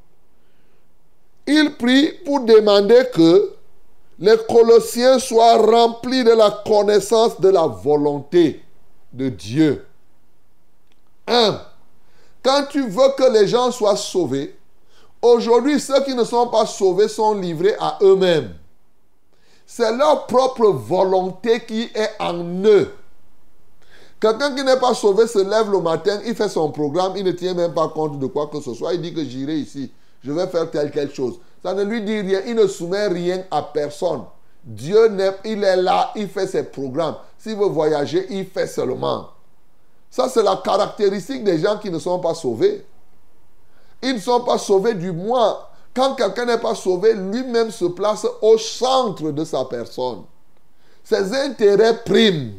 Il 1.47 1.75
prie 1.77 2.13
pour 2.25 2.41
demander 2.41 3.03
que 3.15 3.53
les 4.19 4.37
Colossiens 4.49 5.19
soient 5.19 5.59
remplis 5.59 6.25
de 6.25 6.33
la 6.33 6.51
connaissance 6.67 7.41
de 7.41 7.49
la 7.49 7.67
volonté 7.67 8.63
de 9.13 9.29
Dieu. 9.29 9.87
1. 11.27 11.61
Quand 12.43 12.65
tu 12.71 12.89
veux 12.89 13.13
que 13.17 13.33
les 13.33 13.47
gens 13.47 13.71
soient 13.71 13.97
sauvés, 13.97 14.57
aujourd'hui 15.23 15.79
ceux 15.79 16.03
qui 16.05 16.15
ne 16.15 16.25
sont 16.25 16.49
pas 16.49 16.67
sauvés 16.67 17.09
sont 17.09 17.35
livrés 17.35 17.77
à 17.79 17.99
eux-mêmes. 18.03 18.55
C'est 19.67 19.97
leur 19.97 20.27
propre 20.27 20.67
volonté 20.67 21.61
qui 21.65 21.83
est 21.95 22.11
en 22.19 22.43
eux. 22.65 22.91
Quelqu'un 24.21 24.55
qui 24.57 24.65
n'est 24.65 24.81
pas 24.81 24.95
sauvé 24.95 25.29
se 25.29 25.39
lève 25.39 25.71
le 25.71 25.81
matin, 25.81 26.21
il 26.27 26.35
fait 26.35 26.49
son 26.49 26.73
programme, 26.73 27.13
il 27.17 27.25
ne 27.25 27.33
tient 27.33 27.55
même 27.55 27.73
pas 27.73 27.89
compte 27.89 28.19
de 28.19 28.27
quoi 28.27 28.49
que 28.49 28.61
ce 28.61 28.75
soit. 28.75 28.95
Il 28.95 29.03
dit 29.03 29.15
que 29.15 29.25
j'irai 29.25 29.57
ici, 29.59 29.93
je 30.25 30.33
vais 30.33 30.49
faire 30.49 30.69
telle 30.71 30.91
quelque 30.91 31.15
chose. 31.15 31.39
Ça 31.63 31.75
ne 31.75 31.83
lui 31.83 32.03
dit 32.03 32.21
rien, 32.21 32.41
il 32.47 32.55
ne 32.55 32.67
soumet 32.67 33.09
rien 33.09 33.45
à 33.51 33.63
personne. 33.63 34.25
Dieu, 34.65 35.11
il 35.45 35.65
est 35.65 35.77
là, 35.77 36.13
il 36.15 36.29
fait 36.29 36.47
ses 36.47 36.65
programmes. 36.65 37.17
S'il 37.39 37.57
veut 37.57 37.67
voyager, 37.67 38.27
il 38.31 38.47
fait 38.47 38.67
seulement. 38.67 39.29
Ça, 40.11 40.29
c'est 40.29 40.43
la 40.43 40.57
caractéristique 40.57 41.45
des 41.45 41.59
gens 41.59 41.79
qui 41.79 41.91
ne 41.91 41.99
sont 41.99 42.19
pas 42.19 42.35
sauvés. 42.35 42.85
Ils 44.03 44.15
ne 44.15 44.21
sont 44.21 44.41
pas 44.41 44.59
sauvés 44.59 44.95
du 44.95 45.13
moins. 45.13 45.59
Quand 45.95 46.15
quelqu'un 46.15 46.45
n'est 46.45 46.59
pas 46.59 46.75
sauvé, 46.75 47.15
lui-même 47.15 47.71
se 47.71 47.87
place 47.87 48.27
au 48.41 48.57
centre 48.57 49.31
de 49.31 49.45
sa 49.45 49.65
personne. 49.65 50.23
Ses 51.03 51.35
intérêts 51.35 52.05
priment. 52.05 52.53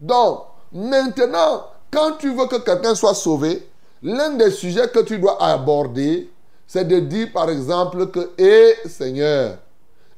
Donc, 0.00 0.44
maintenant, 0.72 1.64
quand 1.90 2.12
tu 2.18 2.34
veux 2.34 2.46
que 2.46 2.56
quelqu'un 2.56 2.94
soit 2.94 3.14
sauvé, 3.14 3.68
l'un 4.02 4.30
des 4.30 4.50
sujets 4.50 4.88
que 4.88 5.00
tu 5.00 5.18
dois 5.18 5.42
aborder, 5.42 6.30
c'est 6.68 6.86
de 6.86 7.00
dire 7.00 7.32
par 7.32 7.48
exemple 7.48 8.08
que, 8.08 8.30
hé 8.36 8.74
Seigneur, 8.86 9.56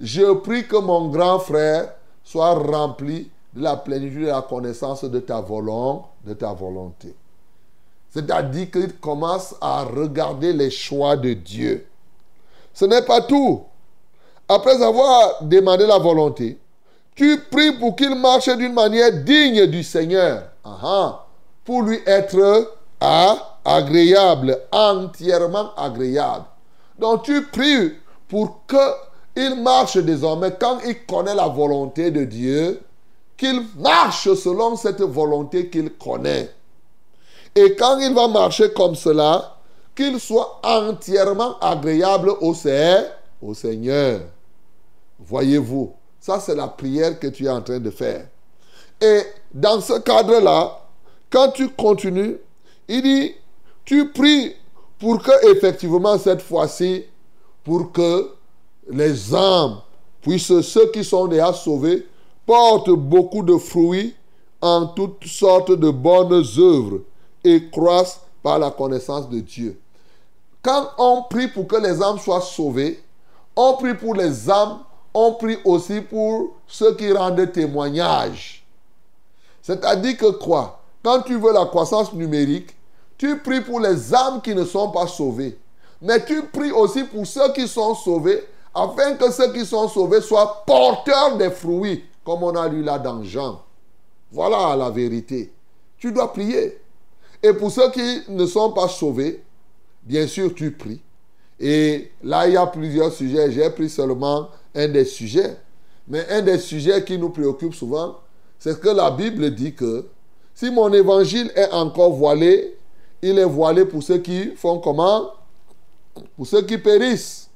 je 0.00 0.34
prie 0.34 0.66
que 0.66 0.76
mon 0.76 1.08
grand 1.08 1.38
frère 1.38 1.94
soit 2.24 2.54
rempli 2.54 3.30
de 3.54 3.62
la 3.62 3.76
plénitude 3.76 4.22
de 4.22 4.26
la 4.26 4.42
connaissance 4.42 5.04
de 5.04 5.20
ta 5.20 5.40
volonté, 5.40 6.04
de 6.26 6.34
ta 6.34 6.52
volonté. 6.52 7.14
C'est-à-dire 8.12 8.68
qu'il 8.70 8.96
commence 8.96 9.54
à 9.60 9.84
regarder 9.84 10.52
les 10.52 10.70
choix 10.70 11.16
de 11.16 11.34
Dieu. 11.34 11.86
Ce 12.74 12.84
n'est 12.84 13.02
pas 13.02 13.20
tout. 13.20 13.62
Après 14.48 14.82
avoir 14.82 15.44
demandé 15.44 15.86
la 15.86 15.98
volonté, 15.98 16.58
tu 17.14 17.38
pries 17.48 17.78
pour 17.78 17.94
qu'il 17.94 18.16
marche 18.16 18.48
d'une 18.56 18.72
manière 18.72 19.12
digne 19.22 19.66
du 19.66 19.84
Seigneur. 19.84 20.50
pour 21.64 21.82
lui 21.82 22.00
être 22.06 22.79
agréable, 23.00 24.58
entièrement 24.72 25.74
agréable. 25.76 26.44
Donc 26.98 27.22
tu 27.22 27.46
pries 27.46 27.94
pour 28.28 28.60
qu'il 28.66 29.62
marche 29.62 29.96
désormais, 29.96 30.54
quand 30.60 30.78
il 30.86 31.04
connaît 31.06 31.34
la 31.34 31.48
volonté 31.48 32.10
de 32.10 32.24
Dieu, 32.24 32.80
qu'il 33.36 33.64
marche 33.78 34.32
selon 34.34 34.76
cette 34.76 35.00
volonté 35.00 35.70
qu'il 35.70 35.94
connaît. 35.94 36.50
Et 37.54 37.74
quand 37.74 37.98
il 37.98 38.14
va 38.14 38.28
marcher 38.28 38.72
comme 38.72 38.94
cela, 38.94 39.56
qu'il 39.96 40.20
soit 40.20 40.60
entièrement 40.62 41.58
agréable 41.58 42.30
au, 42.40 42.54
au 43.42 43.54
Seigneur. 43.54 44.20
Voyez-vous, 45.18 45.92
ça 46.20 46.38
c'est 46.38 46.54
la 46.54 46.68
prière 46.68 47.18
que 47.18 47.26
tu 47.26 47.46
es 47.46 47.50
en 47.50 47.62
train 47.62 47.80
de 47.80 47.90
faire. 47.90 48.26
Et 49.00 49.22
dans 49.52 49.80
ce 49.80 49.98
cadre-là, 49.98 50.78
quand 51.30 51.50
tu 51.50 51.70
continues, 51.70 52.38
il 52.92 53.02
dit, 53.02 53.34
tu 53.84 54.10
pries 54.10 54.52
pour 54.98 55.22
que 55.22 55.52
effectivement 55.52 56.18
cette 56.18 56.42
fois-ci, 56.42 57.04
pour 57.62 57.92
que 57.92 58.32
les 58.90 59.32
âmes 59.32 59.80
puissent, 60.20 60.60
ceux 60.60 60.90
qui 60.90 61.04
sont 61.04 61.26
déjà 61.28 61.52
sauvés, 61.52 62.06
portent 62.44 62.90
beaucoup 62.90 63.42
de 63.44 63.56
fruits 63.56 64.14
en 64.60 64.86
toutes 64.86 65.24
sortes 65.24 65.70
de 65.70 65.88
bonnes 65.90 66.44
œuvres 66.58 67.02
et 67.44 67.70
croissent 67.70 68.20
par 68.42 68.58
la 68.58 68.72
connaissance 68.72 69.28
de 69.30 69.38
Dieu. 69.38 69.78
Quand 70.60 70.90
on 70.98 71.22
prie 71.22 71.46
pour 71.48 71.68
que 71.68 71.76
les 71.76 72.02
âmes 72.02 72.18
soient 72.18 72.40
sauvées, 72.40 73.00
on 73.54 73.74
prie 73.74 73.94
pour 73.94 74.14
les 74.14 74.50
âmes, 74.50 74.80
on 75.14 75.32
prie 75.34 75.58
aussi 75.64 76.00
pour 76.00 76.54
ceux 76.66 76.94
qui 76.96 77.12
rendent 77.12 77.52
témoignage. 77.52 78.66
C'est-à-dire 79.62 80.16
que 80.16 80.30
quoi? 80.32 80.80
Quand 81.02 81.22
tu 81.22 81.38
veux 81.38 81.52
la 81.52 81.66
croissance 81.66 82.12
numérique, 82.12 82.74
tu 83.20 83.36
pries 83.36 83.60
pour 83.60 83.80
les 83.80 84.14
âmes 84.14 84.40
qui 84.40 84.54
ne 84.54 84.64
sont 84.64 84.90
pas 84.90 85.06
sauvées. 85.06 85.58
Mais 86.00 86.24
tu 86.24 86.42
pries 86.44 86.72
aussi 86.72 87.04
pour 87.04 87.26
ceux 87.26 87.52
qui 87.52 87.68
sont 87.68 87.94
sauvés, 87.94 88.42
afin 88.74 89.14
que 89.16 89.30
ceux 89.30 89.52
qui 89.52 89.66
sont 89.66 89.88
sauvés 89.88 90.22
soient 90.22 90.64
porteurs 90.66 91.36
des 91.36 91.50
fruits, 91.50 92.02
comme 92.24 92.42
on 92.44 92.56
a 92.56 92.66
lu 92.66 92.82
là 92.82 92.98
dans 92.98 93.22
Jean. 93.22 93.60
Voilà 94.32 94.74
la 94.74 94.88
vérité. 94.88 95.52
Tu 95.98 96.12
dois 96.12 96.32
prier. 96.32 96.78
Et 97.42 97.52
pour 97.52 97.70
ceux 97.70 97.90
qui 97.90 98.22
ne 98.30 98.46
sont 98.46 98.72
pas 98.72 98.88
sauvés, 98.88 99.42
bien 100.02 100.26
sûr, 100.26 100.54
tu 100.54 100.70
pries. 100.70 101.02
Et 101.58 102.12
là, 102.24 102.48
il 102.48 102.54
y 102.54 102.56
a 102.56 102.66
plusieurs 102.66 103.12
sujets. 103.12 103.52
J'ai 103.52 103.68
pris 103.68 103.90
seulement 103.90 104.48
un 104.74 104.88
des 104.88 105.04
sujets. 105.04 105.58
Mais 106.08 106.26
un 106.30 106.40
des 106.40 106.56
sujets 106.56 107.04
qui 107.04 107.18
nous 107.18 107.28
préoccupe 107.28 107.74
souvent, 107.74 108.16
C'est 108.58 108.80
que 108.80 108.88
la 108.88 109.10
Bible 109.10 109.54
dit 109.54 109.74
que 109.74 110.06
si 110.54 110.70
mon 110.70 110.90
évangile 110.90 111.52
est 111.54 111.70
encore 111.70 112.12
voilé, 112.12 112.78
il 113.22 113.38
est 113.38 113.44
voilé 113.44 113.84
pour 113.84 114.02
ceux 114.02 114.18
qui 114.18 114.54
font 114.56 114.78
comment? 114.78 115.30
Pour 116.36 116.46
ceux 116.46 116.62
qui 116.62 116.78
périssent. 116.78 117.48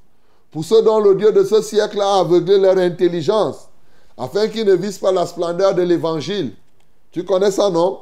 Pour 0.51 0.65
ceux 0.65 0.83
dont 0.83 1.01
le 1.01 1.15
Dieu 1.15 1.33
de 1.33 1.43
ce 1.43 1.63
siècle 1.63 2.01
a 2.01 2.21
aveuglé 2.21 2.59
leur 2.59 2.79
intelligence, 2.79 3.69
afin 4.17 4.47
qu'ils 4.49 4.67
ne 4.67 4.75
visent 4.75 4.99
pas 4.99 5.11
la 5.11 5.27
splendeur 5.27 5.75
de 5.75 5.83
l'évangile. 5.83 6.53
Tu 7.11 7.25
connais 7.25 7.51
ça, 7.51 7.71
non? 7.71 7.99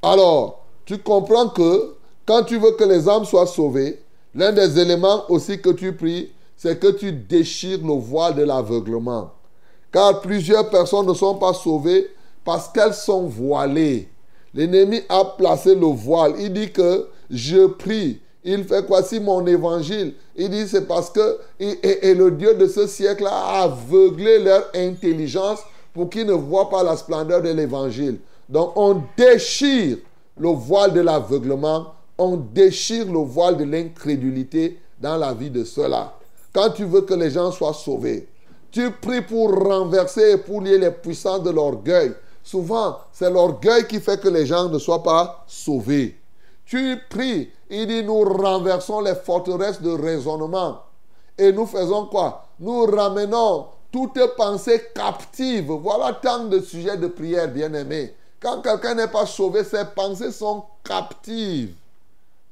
Alors, 0.00 0.64
tu 0.84 0.98
comprends 0.98 1.48
que 1.48 1.94
quand 2.26 2.44
tu 2.44 2.58
veux 2.58 2.72
que 2.72 2.84
les 2.84 3.08
âmes 3.08 3.24
soient 3.24 3.46
sauvées, 3.46 4.02
l'un 4.34 4.52
des 4.52 4.78
éléments 4.78 5.24
aussi 5.28 5.60
que 5.60 5.70
tu 5.70 5.92
pries, 5.94 6.30
c'est 6.56 6.78
que 6.78 6.92
tu 6.92 7.12
déchires 7.12 7.84
le 7.84 7.94
voile 7.94 8.36
de 8.36 8.42
l'aveuglement. 8.42 9.30
Car 9.92 10.20
plusieurs 10.20 10.70
personnes 10.70 11.06
ne 11.06 11.14
sont 11.14 11.34
pas 11.34 11.52
sauvées 11.52 12.08
parce 12.44 12.68
qu'elles 12.68 12.94
sont 12.94 13.24
voilées. 13.24 14.08
L'ennemi 14.54 15.00
a 15.08 15.24
placé 15.24 15.74
le 15.74 15.86
voile. 15.86 16.34
Il 16.38 16.52
dit 16.52 16.70
que 16.70 17.08
je 17.30 17.66
prie. 17.66 18.20
Il 18.44 18.64
fait 18.64 18.84
quoi 18.86 19.02
si 19.02 19.20
mon 19.20 19.46
évangile? 19.46 20.14
Il 20.36 20.50
dit 20.50 20.66
c'est 20.66 20.86
parce 20.86 21.10
que 21.10 21.38
et, 21.60 22.14
le 22.14 22.30
Dieu 22.32 22.54
de 22.54 22.66
ce 22.66 22.86
siècle 22.86 23.26
a 23.26 23.62
aveuglé 23.62 24.40
leur 24.40 24.64
intelligence 24.74 25.60
pour 25.94 26.10
qu'ils 26.10 26.26
ne 26.26 26.32
voient 26.32 26.68
pas 26.68 26.82
la 26.82 26.96
splendeur 26.96 27.40
de 27.40 27.50
l'évangile. 27.50 28.18
Donc 28.48 28.72
on 28.76 29.02
déchire 29.16 29.98
le 30.36 30.48
voile 30.48 30.92
de 30.92 31.00
l'aveuglement, 31.00 31.94
on 32.18 32.36
déchire 32.36 33.06
le 33.06 33.20
voile 33.20 33.56
de 33.56 33.64
l'incrédulité 33.64 34.78
dans 35.00 35.16
la 35.16 35.32
vie 35.32 35.50
de 35.50 35.64
ceux-là. 35.64 36.14
Quand 36.52 36.70
tu 36.70 36.84
veux 36.84 37.02
que 37.02 37.14
les 37.14 37.30
gens 37.30 37.52
soient 37.52 37.74
sauvés, 37.74 38.26
tu 38.72 38.90
pries 38.90 39.22
pour 39.22 39.52
renverser 39.52 40.32
et 40.32 40.36
pour 40.38 40.62
lier 40.62 40.78
les 40.78 40.90
puissances 40.90 41.42
de 41.42 41.50
l'orgueil. 41.50 42.12
Souvent, 42.42 42.98
c'est 43.12 43.30
l'orgueil 43.30 43.86
qui 43.86 44.00
fait 44.00 44.20
que 44.20 44.28
les 44.28 44.46
gens 44.46 44.68
ne 44.68 44.78
soient 44.78 45.02
pas 45.02 45.44
sauvés. 45.46 46.18
Tu 46.64 46.98
pries, 47.10 47.50
il 47.70 47.86
dit, 47.86 48.02
nous 48.02 48.22
renversons 48.22 49.00
les 49.00 49.14
forteresses 49.14 49.80
de 49.80 49.90
raisonnement. 49.90 50.82
Et 51.38 51.52
nous 51.52 51.66
faisons 51.66 52.06
quoi? 52.06 52.46
Nous 52.58 52.84
ramenons 52.84 53.66
toute 53.90 54.18
pensée 54.36 54.82
captive. 54.94 55.70
Voilà 55.70 56.14
tant 56.14 56.44
de 56.44 56.60
sujets 56.60 56.96
de 56.96 57.08
prière, 57.08 57.48
bien-aimés. 57.48 58.14
Quand 58.40 58.60
quelqu'un 58.60 58.94
n'est 58.94 59.08
pas 59.08 59.26
sauvé, 59.26 59.64
ses 59.64 59.84
pensées 59.94 60.32
sont 60.32 60.64
captives. 60.82 61.74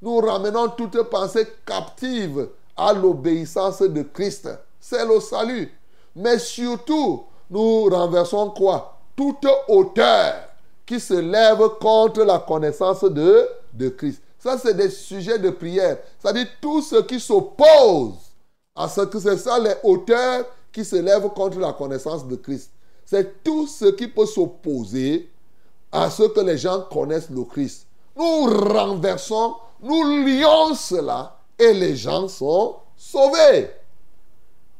Nous 0.02 0.18
ramenons 0.18 0.68
toute 0.68 1.02
pensée 1.04 1.46
captive 1.66 2.48
à 2.76 2.92
l'obéissance 2.92 3.82
de 3.82 4.02
Christ. 4.02 4.48
C'est 4.78 5.04
le 5.06 5.20
salut. 5.20 5.72
Mais 6.14 6.38
surtout, 6.38 7.24
nous 7.50 7.84
renversons 7.84 8.50
quoi? 8.50 8.99
Toute 9.20 9.46
hauteur 9.68 10.48
qui 10.86 10.98
se 10.98 11.12
lève 11.12 11.58
contre 11.78 12.22
la 12.22 12.38
connaissance 12.38 13.04
de, 13.04 13.88
Christ. 13.90 14.22
Ça, 14.38 14.56
c'est 14.56 14.72
des 14.72 14.88
sujets 14.88 15.38
de 15.38 15.50
prière. 15.50 15.98
C'est-à-dire 16.18 16.46
tout 16.58 16.80
ce 16.80 17.02
qui 17.02 17.20
s'oppose 17.20 18.14
à 18.74 18.88
ce 18.88 19.02
que 19.02 19.20
c'est 19.20 19.36
ça, 19.36 19.58
les 19.58 19.74
hauteurs 19.82 20.46
qui 20.72 20.86
se 20.86 20.96
lèvent 20.96 21.28
contre 21.34 21.58
la 21.58 21.74
connaissance 21.74 22.26
de 22.26 22.34
Christ. 22.34 22.70
C'est 23.04 23.44
tout 23.44 23.66
ce 23.66 23.90
qui 23.90 24.08
peut 24.08 24.24
s'opposer 24.24 25.28
à 25.92 26.08
ce 26.08 26.22
que 26.22 26.40
les 26.40 26.56
gens 26.56 26.86
connaissent 26.90 27.28
le 27.28 27.44
Christ. 27.44 27.86
Nous 28.16 28.44
renversons, 28.46 29.54
nous 29.82 30.02
lions 30.24 30.74
cela 30.74 31.36
et 31.58 31.74
les 31.74 31.94
gens 31.94 32.26
sont 32.26 32.76
sauvés. 32.96 33.68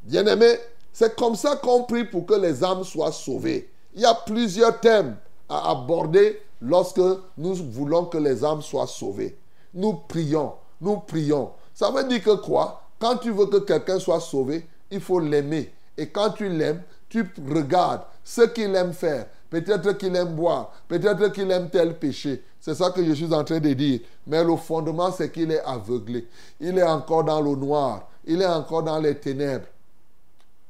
Bien-aimés, 0.01 0.59
c'est 0.95 1.15
comme 1.15 1.37
ça 1.37 1.57
qu'on 1.57 1.83
prie 1.83 2.05
pour 2.05 2.25
que 2.25 2.37
les 2.37 2.65
âmes 2.65 2.85
soient 2.85 3.13
sauvées. 3.13 3.71
Il 3.95 4.01
y 4.01 4.05
a 4.05 4.15
plusieurs 4.15 4.81
thèmes 4.81 5.17
à 5.49 5.71
aborder 5.71 6.41
lorsque 6.61 7.01
nous 7.37 7.55
voulons 7.55 8.05
que 8.05 8.19
les 8.19 8.45
âmes 8.45 8.63
soient 8.63 8.87
sauvées. 8.87 9.37
Nous 9.75 9.95
prions, 10.09 10.55
nous 10.81 10.99
prions. 10.99 11.51
Ça 11.75 11.91
veut 11.91 12.05
dire 12.05 12.23
que 12.23 12.37
quoi? 12.37 12.83
Quand 12.99 13.17
tu 13.17 13.31
veux 13.31 13.47
que 13.47 13.59
quelqu'un 13.59 13.99
soit 13.99 14.21
sauvé, 14.21 14.67
il 14.91 15.01
faut 15.01 15.21
l'aimer. 15.21 15.73
Et 15.97 16.09
quand 16.09 16.31
tu 16.31 16.49
l'aimes, 16.49 16.83
tu 17.09 17.27
regardes 17.49 18.03
ce 18.23 18.43
qu'il 18.43 18.75
aime 18.75 18.93
faire. 18.93 19.27
Peut-être 19.49 19.93
qu'il 19.93 20.15
aime 20.15 20.35
boire. 20.35 20.73
Peut-être 20.87 21.33
qu'il 21.33 21.51
aime 21.51 21.71
tel 21.71 21.99
péché. 21.99 22.45
C'est 22.61 22.75
ça 22.75 22.91
que 22.91 23.05
je 23.05 23.13
suis 23.13 23.33
en 23.33 23.43
train 23.43 23.59
de 23.59 23.73
dire. 23.73 24.01
Mais 24.27 24.45
le 24.45 24.57
fondement, 24.57 25.11
c'est 25.11 25.33
qu'il 25.33 25.51
est 25.51 25.63
aveuglé. 25.63 26.29
Il 26.61 26.79
est 26.79 26.85
encore 26.85 27.25
dans 27.25 27.41
le 27.41 27.57
noir. 27.57 28.09
Il 28.25 28.43
est 28.43 28.47
encore 28.47 28.83
dans 28.83 28.99
les 28.99 29.17
ténèbres. 29.19 29.67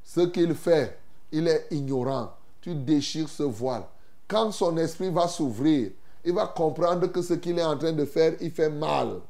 Ce 0.04 0.20
qu'il 0.20 0.54
fait, 0.54 0.98
il 1.32 1.48
est 1.48 1.66
ignorant. 1.70 2.30
Tu 2.60 2.74
déchires 2.74 3.28
ce 3.28 3.42
voile. 3.42 3.84
Quand 4.28 4.52
son 4.52 4.76
esprit 4.76 5.10
va 5.10 5.28
s'ouvrir, 5.28 5.90
il 6.24 6.32
va 6.32 6.46
comprendre 6.46 7.06
que 7.06 7.22
ce 7.22 7.34
qu'il 7.34 7.58
est 7.58 7.64
en 7.64 7.76
train 7.76 7.92
de 7.92 8.04
faire, 8.04 8.34
il 8.40 8.50
fait 8.50 8.70
mal. 8.70 9.20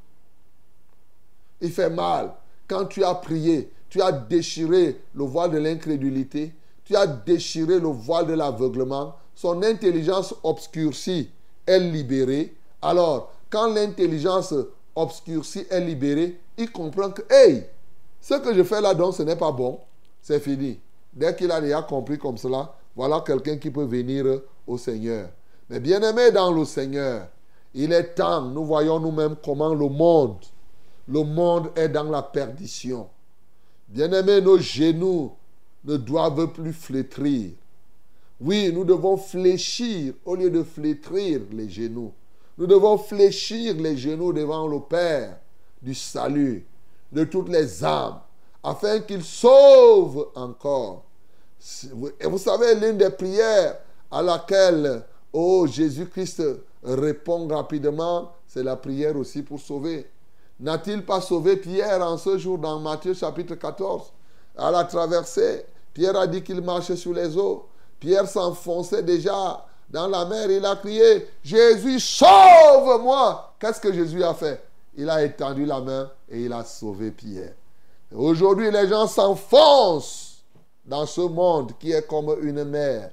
Il 1.60 1.70
fait 1.70 1.90
mal. 1.90 2.32
Quand 2.66 2.86
tu 2.86 3.04
as 3.04 3.14
prié, 3.14 3.70
tu 3.88 4.00
as 4.02 4.12
déchiré 4.12 5.00
le 5.14 5.24
voile 5.24 5.52
de 5.52 5.58
l'incrédulité, 5.58 6.52
tu 6.84 6.96
as 6.96 7.06
déchiré 7.06 7.78
le 7.78 7.88
voile 7.88 8.26
de 8.26 8.34
l'aveuglement, 8.34 9.14
son 9.34 9.62
intelligence 9.62 10.34
obscurcie 10.42 11.30
est 11.66 11.80
libérée. 11.80 12.54
Alors, 12.82 13.32
quand 13.48 13.72
l'intelligence 13.72 14.54
obscurcie 14.94 15.66
est 15.70 15.80
libérée, 15.80 16.38
il 16.58 16.70
comprend 16.70 17.10
que, 17.10 17.22
hey, 17.30 17.64
ce 18.20 18.34
que 18.34 18.54
je 18.54 18.62
fais 18.62 18.80
là, 18.80 18.94
donc, 18.94 19.14
ce 19.14 19.22
n'est 19.22 19.36
pas 19.36 19.52
bon. 19.52 19.80
C'est 20.20 20.40
fini. 20.40 20.78
Dès 21.12 21.34
qu'il 21.34 21.50
a 21.50 21.60
déjà 21.60 21.82
compris 21.82 22.18
comme 22.18 22.36
cela, 22.36 22.74
voilà 22.94 23.22
quelqu'un 23.26 23.56
qui 23.56 23.70
peut 23.70 23.84
venir 23.84 24.40
au 24.66 24.78
Seigneur. 24.78 25.30
Mais 25.68 25.80
bien 25.80 26.02
aimé 26.02 26.30
dans 26.32 26.52
le 26.52 26.64
Seigneur, 26.64 27.28
il 27.74 27.92
est 27.92 28.14
temps, 28.14 28.42
nous 28.42 28.64
voyons 28.64 28.98
nous-mêmes 28.98 29.36
comment 29.44 29.74
le 29.74 29.88
monde, 29.88 30.44
le 31.06 31.22
monde 31.22 31.70
est 31.76 31.88
dans 31.88 32.04
la 32.04 32.22
perdition. 32.22 33.08
Bien 33.88 34.12
aimé, 34.12 34.40
nos 34.40 34.58
genoux 34.58 35.32
ne 35.84 35.96
doivent 35.96 36.52
plus 36.52 36.72
flétrir. 36.72 37.50
Oui, 38.40 38.70
nous 38.72 38.84
devons 38.84 39.16
fléchir 39.16 40.14
au 40.24 40.34
lieu 40.34 40.50
de 40.50 40.62
flétrir 40.62 41.42
les 41.52 41.68
genoux. 41.68 42.12
Nous 42.56 42.66
devons 42.66 42.98
fléchir 42.98 43.74
les 43.74 43.96
genoux 43.96 44.32
devant 44.32 44.66
le 44.66 44.80
Père 44.80 45.38
du 45.82 45.94
salut 45.94 46.66
de 47.12 47.24
toutes 47.24 47.48
les 47.48 47.84
âmes, 47.84 48.20
afin 48.62 49.00
qu'il 49.00 49.24
sauve 49.24 50.28
encore. 50.34 51.04
Et 52.20 52.26
vous 52.26 52.38
savez, 52.38 52.74
l'une 52.74 52.96
des 52.96 53.10
prières 53.10 53.76
à 54.10 54.22
laquelle 54.22 55.02
oh, 55.32 55.66
Jésus-Christ 55.66 56.42
répond 56.82 57.46
rapidement, 57.48 58.32
c'est 58.46 58.62
la 58.62 58.76
prière 58.76 59.16
aussi 59.16 59.42
pour 59.42 59.60
sauver. 59.60 60.08
N'a-t-il 60.58 61.04
pas 61.04 61.20
sauvé 61.20 61.56
Pierre 61.56 62.02
en 62.02 62.16
ce 62.18 62.36
jour 62.38 62.58
dans 62.58 62.78
Matthieu 62.78 63.14
chapitre 63.14 63.54
14 63.54 64.12
À 64.56 64.70
la 64.70 64.84
traversée, 64.84 65.64
Pierre 65.92 66.16
a 66.16 66.26
dit 66.26 66.42
qu'il 66.42 66.60
marchait 66.60 66.96
sur 66.96 67.12
les 67.12 67.36
eaux. 67.36 67.66
Pierre 67.98 68.28
s'enfonçait 68.28 69.02
déjà 69.02 69.64
dans 69.90 70.06
la 70.06 70.24
mer. 70.24 70.50
Il 70.50 70.64
a 70.64 70.76
crié, 70.76 71.28
Jésus, 71.42 72.00
sauve-moi. 72.00 73.54
Qu'est-ce 73.58 73.80
que 73.80 73.92
Jésus 73.92 74.22
a 74.22 74.34
fait? 74.34 74.62
Il 74.96 75.08
a 75.08 75.22
étendu 75.22 75.64
la 75.64 75.80
main 75.80 76.10
et 76.28 76.42
il 76.42 76.52
a 76.52 76.64
sauvé 76.64 77.10
Pierre. 77.10 77.54
Aujourd'hui, 78.14 78.70
les 78.70 78.88
gens 78.88 79.06
s'enfoncent 79.06 80.29
dans 80.90 81.06
ce 81.06 81.20
monde 81.20 81.70
qui 81.78 81.92
est 81.92 82.04
comme 82.04 82.34
une 82.42 82.64
mer. 82.64 83.12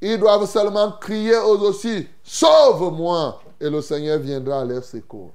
Ils 0.00 0.18
doivent 0.18 0.48
seulement 0.48 0.92
crier 0.92 1.36
aux 1.36 1.58
aussi, 1.58 2.08
sauve-moi, 2.24 3.38
et 3.60 3.68
le 3.68 3.82
Seigneur 3.82 4.18
viendra 4.18 4.62
à 4.62 4.64
leur 4.64 4.82
secours. 4.82 5.30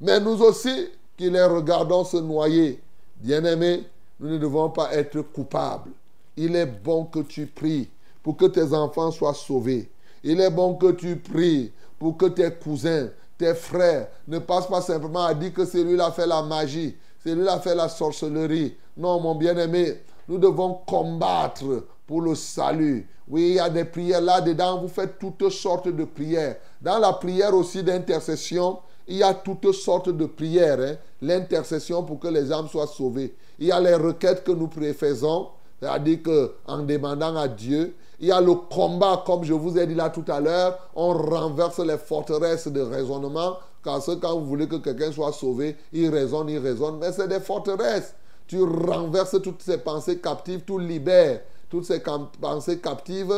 Mais 0.00 0.18
nous 0.18 0.40
aussi, 0.42 0.88
qui 1.14 1.28
les 1.28 1.44
regardons 1.44 2.02
se 2.02 2.16
noyer, 2.16 2.80
bien-aimés, 3.16 3.84
nous 4.18 4.30
ne 4.30 4.38
devons 4.38 4.70
pas 4.70 4.94
être 4.94 5.20
coupables. 5.20 5.90
Il 6.34 6.56
est 6.56 6.64
bon 6.64 7.04
que 7.04 7.20
tu 7.20 7.44
pries 7.44 7.90
pour 8.22 8.38
que 8.38 8.46
tes 8.46 8.72
enfants 8.72 9.10
soient 9.10 9.34
sauvés. 9.34 9.90
Il 10.24 10.40
est 10.40 10.50
bon 10.50 10.76
que 10.76 10.92
tu 10.92 11.16
pries 11.16 11.72
pour 11.98 12.16
que 12.16 12.26
tes 12.26 12.50
cousins, 12.52 13.10
tes 13.36 13.54
frères 13.54 14.08
ne 14.26 14.38
passent 14.38 14.68
pas 14.68 14.80
simplement 14.80 15.26
à 15.26 15.34
dire 15.34 15.52
que 15.52 16.00
a 16.00 16.10
fait 16.10 16.26
la 16.26 16.40
magie, 16.40 16.96
a 17.26 17.60
fait 17.60 17.74
la 17.74 17.90
sorcellerie. 17.90 18.74
Non, 18.96 19.20
mon 19.20 19.34
bien-aimé, 19.34 19.98
nous 20.28 20.38
devons 20.38 20.74
combattre 20.86 21.84
pour 22.06 22.20
le 22.20 22.34
salut. 22.34 23.08
Oui, 23.28 23.48
il 23.48 23.54
y 23.54 23.58
a 23.58 23.68
des 23.68 23.84
prières 23.84 24.20
là-dedans, 24.20 24.80
vous 24.80 24.88
faites 24.88 25.18
toutes 25.18 25.50
sortes 25.50 25.88
de 25.88 26.04
prières. 26.04 26.56
Dans 26.80 26.98
la 26.98 27.12
prière 27.12 27.54
aussi 27.54 27.82
d'intercession, 27.82 28.78
il 29.08 29.16
y 29.16 29.22
a 29.22 29.34
toutes 29.34 29.72
sortes 29.72 30.10
de 30.10 30.26
prières. 30.26 30.80
Hein. 30.80 30.94
L'intercession 31.22 32.02
pour 32.04 32.20
que 32.20 32.28
les 32.28 32.52
âmes 32.52 32.68
soient 32.68 32.86
sauvées. 32.86 33.34
Il 33.58 33.66
y 33.66 33.72
a 33.72 33.80
les 33.80 33.94
requêtes 33.94 34.44
que 34.44 34.52
nous 34.52 34.70
faisons, 34.94 35.48
c'est-à-dire 35.80 36.18
qu'en 36.22 36.78
demandant 36.78 37.36
à 37.36 37.48
Dieu, 37.48 37.96
il 38.20 38.28
y 38.28 38.32
a 38.32 38.40
le 38.40 38.54
combat, 38.54 39.22
comme 39.26 39.44
je 39.44 39.52
vous 39.52 39.76
ai 39.78 39.86
dit 39.86 39.94
là 39.94 40.08
tout 40.08 40.24
à 40.28 40.40
l'heure, 40.40 40.78
on 40.94 41.12
renverse 41.12 41.78
les 41.80 41.98
forteresses 41.98 42.68
de 42.68 42.80
raisonnement. 42.80 43.56
Car 43.84 44.00
quand 44.20 44.38
vous 44.38 44.46
voulez 44.46 44.66
que 44.66 44.76
quelqu'un 44.76 45.12
soit 45.12 45.32
sauvé, 45.32 45.76
il 45.92 46.08
raisonne, 46.08 46.48
il 46.48 46.58
raisonne, 46.58 46.98
mais 46.98 47.12
c'est 47.12 47.28
des 47.28 47.40
forteresses. 47.40 48.14
Tu 48.46 48.62
renverses 48.62 49.40
toutes 49.42 49.62
ces 49.62 49.78
pensées 49.78 50.18
captives, 50.18 50.62
tu 50.66 50.78
libères 50.80 51.40
toutes 51.68 51.84
ces 51.84 52.00
pensées 52.40 52.78
captives 52.78 53.32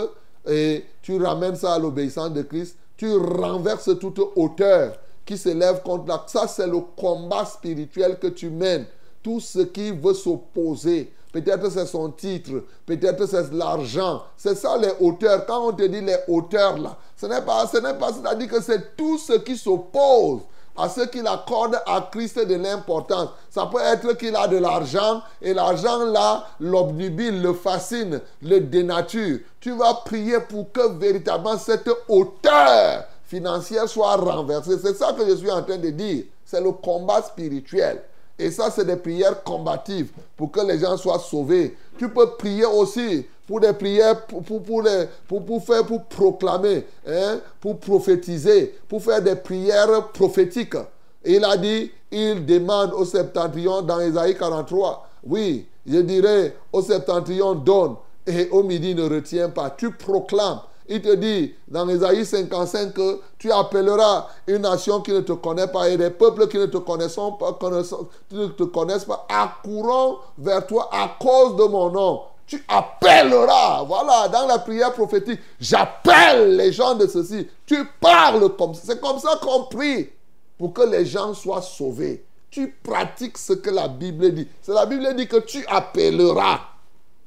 et 0.47 0.85
tu 1.03 1.23
ramènes 1.23 1.57
ça 1.57 1.75
à 1.75 1.79
l'obéissance 1.79 2.33
de 2.33 2.43
Christ, 2.43 2.77
tu 2.97 3.15
renverses 3.17 3.99
toute 3.99 4.21
hauteur 4.37 4.99
qui 5.25 5.37
s'élève 5.37 5.83
contre 5.83 6.09
la... 6.09 6.25
Ça, 6.27 6.47
c'est 6.47 6.67
le 6.67 6.81
combat 6.97 7.45
spirituel 7.45 8.19
que 8.19 8.29
tu 8.29 8.51
mènes. 8.51 8.87
Tout 9.23 9.41
ce 9.41 9.61
qui 9.61 9.91
veut 9.91 10.15
s'opposer. 10.15 11.13
Peut-être 11.33 11.71
c'est 11.71 11.85
son 11.85 12.11
titre, 12.11 12.65
peut-être 12.87 13.27
c'est 13.27 13.53
l'argent. 13.53 14.23
C'est 14.37 14.55
ça 14.55 14.79
les 14.79 14.93
hauteurs. 15.01 15.45
Quand 15.45 15.69
on 15.69 15.73
te 15.73 15.83
dit 15.83 16.01
les 16.01 16.17
hauteurs 16.27 16.79
là, 16.79 16.97
ce 17.17 17.27
n'est 17.27 17.43
pas, 17.43 17.67
ce 17.67 17.77
n'est 17.77 17.95
pas, 17.95 18.11
c'est-à-dire 18.13 18.49
que 18.49 18.63
c'est 18.63 18.97
tout 18.97 19.19
ce 19.19 19.35
qui 19.35 19.57
s'oppose 19.57 20.41
à 20.79 20.89
ce 20.89 21.01
qu'il 21.03 21.27
accorde 21.27 21.81
à 21.87 22.09
Christ 22.11 22.39
de 22.39 22.55
l'importance. 22.55 23.31
Ça 23.51 23.67
peut 23.67 23.81
être 23.81 24.17
qu'il 24.17 24.35
a 24.37 24.47
de 24.47 24.57
l'argent 24.59 25.23
et 25.43 25.53
l'argent 25.53 26.05
là 26.05 26.47
l'obnubile, 26.61 27.43
le 27.43 27.53
fascine, 27.53 28.21
le 28.43 28.61
dénature. 28.61 29.41
Tu 29.61 29.73
vas 29.73 29.95
prier 30.05 30.39
pour 30.49 30.71
que 30.73 30.89
véritablement 30.99 31.59
cette 31.59 31.91
hauteur 32.09 33.05
financière 33.25 33.89
soit 33.89 34.17
renversée. 34.17 34.79
C'est 34.81 34.95
ça 34.95 35.13
que 35.13 35.29
je 35.29 35.35
suis 35.35 35.51
en 35.51 35.63
train 35.63 35.79
de 35.79 35.91
dire. 35.91 36.25
C'est 36.45 36.61
le 36.61 36.73
combat 36.73 37.23
spirituel. 37.23 38.03
Et 38.39 38.53
ça, 38.53 38.71
c'est 38.71 38.85
des 38.85 38.97
prières 38.97 39.43
combatives 39.43 40.13
pour 40.37 40.53
que 40.53 40.61
les 40.61 40.79
gens 40.79 40.97
soient 40.97 41.19
sauvés. 41.19 41.77
Tu 41.99 42.09
peux 42.09 42.37
prier 42.37 42.65
aussi 42.65 43.27
pour 43.49 43.61
des 43.61 43.73
prières, 43.73 44.27
pour, 44.27 44.43
pour, 44.43 44.61
pour, 45.27 45.45
pour, 45.47 45.65
faire, 45.65 45.87
pour 45.87 46.05
proclamer, 46.05 46.85
hein, 47.07 47.41
pour 47.59 47.79
prophétiser, 47.79 48.75
pour 48.87 49.03
faire 49.03 49.23
des 49.23 49.37
prières 49.37 50.09
prophétiques. 50.13 50.77
il 51.25 51.43
a 51.43 51.57
dit, 51.57 51.91
il 52.13 52.45
demande 52.45 52.93
au 52.93 53.07
septentrion 53.07 53.81
dans 53.81 54.01
Isaïe 54.01 54.37
43, 54.37 55.09
oui, 55.27 55.67
je 55.87 55.99
dirais 56.01 56.55
au 56.71 56.83
septentrion 56.83 57.55
donne 57.55 57.95
et 58.27 58.51
au 58.51 58.63
midi 58.63 58.95
ne 58.95 59.09
retient 59.09 59.49
pas. 59.49 59.71
Tu 59.71 59.93
proclames. 59.93 60.61
Il 60.91 61.01
te 61.01 61.15
dit 61.15 61.55
dans 61.67 61.89
Isaïe 61.89 62.27
55 62.27 62.93
que 62.93 63.21
tu 63.39 63.51
appelleras 63.51 64.27
une 64.47 64.63
nation 64.63 65.01
qui 65.01 65.13
ne 65.13 65.21
te 65.21 65.33
connaît 65.33 65.69
pas 65.69 65.89
et 65.89 65.97
des 65.97 66.11
peuples 66.11 66.49
qui 66.49 66.59
ne 66.59 66.67
te 66.67 66.79
connaissent 66.79 67.17
pas, 67.17 67.59
qui 68.29 68.37
ne 68.37 68.47
te 68.49 68.65
connaissent 68.65 69.05
pas, 69.05 69.27
accourront 69.29 70.19
vers 70.37 70.67
toi 70.67 70.91
à 70.93 71.17
cause 71.19 71.57
de 71.57 71.65
mon 71.65 71.91
nom. 71.91 72.21
Tu 72.49 72.65
appelleras, 72.67 73.85
voilà, 73.85 74.27
dans 74.29 74.47
la 74.47 74.59
prière 74.59 74.95
prophétique, 74.95 75.39
j'appelle 75.61 76.57
les 76.57 76.73
gens 76.73 76.95
de 76.95 77.07
ceci. 77.07 77.47
Tu 77.67 77.77
parles 78.01 78.57
comme 78.57 78.73
ça. 78.73 78.81
C'est 78.87 79.01
comme 79.01 79.19
ça 79.19 79.39
qu'on 79.43 79.65
prie 79.65 80.09
pour 80.59 80.73
que 80.73 80.81
les 80.81 81.05
gens 81.05 81.35
soient 81.35 81.61
sauvés. 81.61 82.25
Tu 82.51 82.75
pratiques 82.83 83.37
ce 83.37 83.53
que 83.53 83.69
la 83.69 83.87
Bible 83.87 84.33
dit. 84.33 84.49
C'est 84.63 84.73
la 84.73 84.87
Bible 84.87 85.15
dit 85.15 85.29
que 85.29 85.37
tu 85.37 85.63
appelleras 85.69 86.61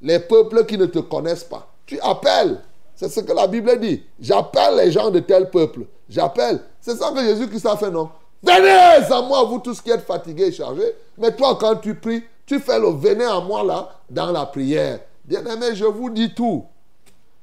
les 0.01 0.19
peuples 0.19 0.65
qui 0.65 0.79
ne 0.79 0.87
te 0.87 0.97
connaissent 0.97 1.43
pas. 1.43 1.67
Tu 1.85 1.99
appelles. 1.99 2.59
C'est 2.95 3.09
ce 3.09 3.19
que 3.19 3.31
la 3.31 3.45
Bible 3.45 3.79
dit. 3.79 4.03
J'appelle 4.19 4.77
les 4.77 4.91
gens 4.91 5.11
de 5.11 5.19
tel 5.19 5.51
peuple. 5.51 5.81
J'appelle. 6.09 6.61
C'est 6.79 6.97
ça 6.97 7.11
que 7.11 7.21
Jésus-Christ 7.21 7.67
a 7.67 7.77
fait, 7.77 7.91
non? 7.91 8.09
Venez 8.41 8.69
à 8.71 9.21
moi, 9.21 9.43
vous 9.43 9.59
tous 9.59 9.79
qui 9.81 9.91
êtes 9.91 10.05
fatigués 10.05 10.47
et 10.47 10.51
chargés. 10.51 10.95
Mais 11.15 11.35
toi, 11.35 11.55
quand 11.59 11.75
tu 11.75 11.93
pries, 11.93 12.23
tu 12.47 12.59
fais 12.59 12.79
le 12.79 12.89
venez 12.89 13.23
à 13.23 13.39
moi 13.39 13.63
là, 13.63 13.89
dans 14.09 14.31
la 14.31 14.47
prière. 14.47 14.99
Bien-aimé, 15.25 15.75
je 15.75 15.85
vous 15.85 16.09
dis 16.09 16.33
tout. 16.33 16.65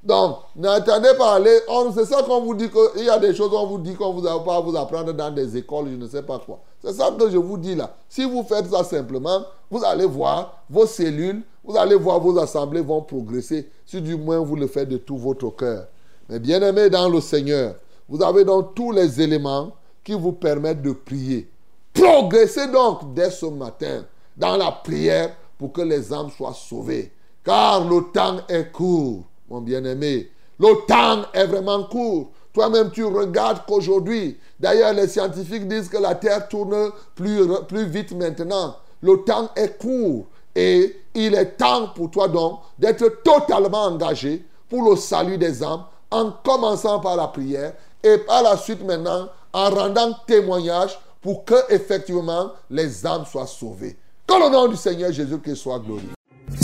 Donc, 0.03 0.38
n'attendez 0.55 1.11
pas 1.19 1.35
aller. 1.35 1.59
C'est 1.95 2.05
ça 2.05 2.23
qu'on 2.23 2.41
vous 2.41 2.55
dit 2.55 2.71
qu'il 2.71 3.05
y 3.05 3.11
a 3.11 3.19
des 3.19 3.35
choses 3.35 3.51
qu'on 3.51 3.67
vous 3.67 3.79
dit 3.79 3.95
qu'on 3.95 4.14
ne 4.14 4.21
va 4.21 4.38
pas 4.41 4.61
vous 4.61 4.77
apprendre 4.77 5.12
dans 5.12 5.31
des 5.31 5.57
écoles, 5.57 5.88
je 5.91 5.97
ne 5.97 6.07
sais 6.07 6.23
pas 6.23 6.38
quoi. 6.38 6.61
C'est 6.83 6.93
ça 6.93 7.11
que 7.19 7.29
je 7.29 7.37
vous 7.37 7.59
dis 7.59 7.75
là. 7.75 7.95
Si 8.09 8.25
vous 8.25 8.43
faites 8.45 8.71
ça 8.71 8.85
simplement, 8.85 9.43
vous 9.71 9.85
allez 9.85 10.07
voir 10.07 10.62
vos 10.71 10.87
cellules, 10.87 11.43
vous 11.64 11.77
allez 11.77 11.97
voir 11.97 12.21
vos 12.21 12.38
assemblées 12.38 12.81
vont 12.81 13.03
progresser 13.03 13.69
si 13.85 14.01
du 14.01 14.17
moins 14.17 14.38
vous 14.38 14.57
le 14.57 14.67
faites 14.67 14.88
de 14.88 14.99
tout 14.99 15.17
votre 15.17 15.51
cœur. 15.51 15.87
Mais 16.29 16.38
bien 16.38 16.62
aimé 16.62 16.88
dans 16.88 17.09
le 17.09 17.21
Seigneur, 17.21 17.75
vous 18.09 18.23
avez 18.23 18.45
donc 18.45 18.75
tous 18.75 18.93
les 18.93 19.21
éléments 19.21 19.73
qui 20.05 20.12
vous 20.14 20.33
permettent 20.33 20.83
de 20.83 20.93
prier. 20.93 21.51
Progressez 21.93 22.69
donc 22.69 23.12
dès 23.14 23.31
ce 23.31 23.47
matin 23.47 24.05
dans 24.37 24.57
la 24.57 24.71
prière 24.71 25.35
pour 25.59 25.73
que 25.73 25.83
les 25.83 26.12
âmes 26.12 26.31
soient 26.31 26.55
sauvées. 26.55 27.12
Car 27.44 27.88
le 27.88 28.12
temps 28.12 28.38
est 28.48 28.70
court, 28.72 29.24
mon 29.48 29.61
bien-aimé. 29.61 30.31
Le 30.59 30.87
temps 30.87 31.31
est 31.33 31.46
vraiment 31.46 31.85
court. 31.85 32.31
Toi-même, 32.53 32.90
tu 32.90 33.05
regardes 33.05 33.64
qu'aujourd'hui, 33.66 34.37
d'ailleurs, 34.59 34.92
les 34.92 35.07
scientifiques 35.07 35.68
disent 35.68 35.88
que 35.88 35.98
la 35.98 36.14
Terre 36.14 36.48
tourne 36.48 36.90
plus, 37.14 37.87
vite 37.87 38.12
maintenant. 38.12 38.77
Le 39.01 39.18
temps 39.18 39.51
est 39.55 39.79
court. 39.79 40.27
Et 40.57 41.03
il 41.14 41.35
est 41.35 41.57
temps 41.57 41.90
pour 41.94 42.11
toi 42.11 42.27
donc 42.27 42.59
d'être 42.79 43.22
totalement 43.22 43.85
engagé 43.85 44.44
pour 44.68 44.90
le 44.90 44.96
salut 44.96 45.38
des 45.38 45.62
âmes 45.62 45.85
en 46.11 46.33
commençant 46.44 46.98
par 46.98 47.14
la 47.14 47.29
prière 47.29 47.74
et 48.03 48.18
par 48.18 48.42
la 48.42 48.57
suite 48.57 48.85
maintenant 48.85 49.29
en 49.53 49.70
rendant 49.70 50.14
témoignage 50.27 50.98
pour 51.20 51.44
que 51.44 51.55
effectivement 51.72 52.51
les 52.70 53.07
âmes 53.07 53.24
soient 53.24 53.46
sauvées. 53.46 53.96
Que 54.27 54.35
le 54.35 54.51
nom 54.51 54.66
du 54.66 54.77
Seigneur 54.77 55.12
Jésus-Christ 55.12 55.57
soit 55.57 55.79
glorifié. 55.79 56.17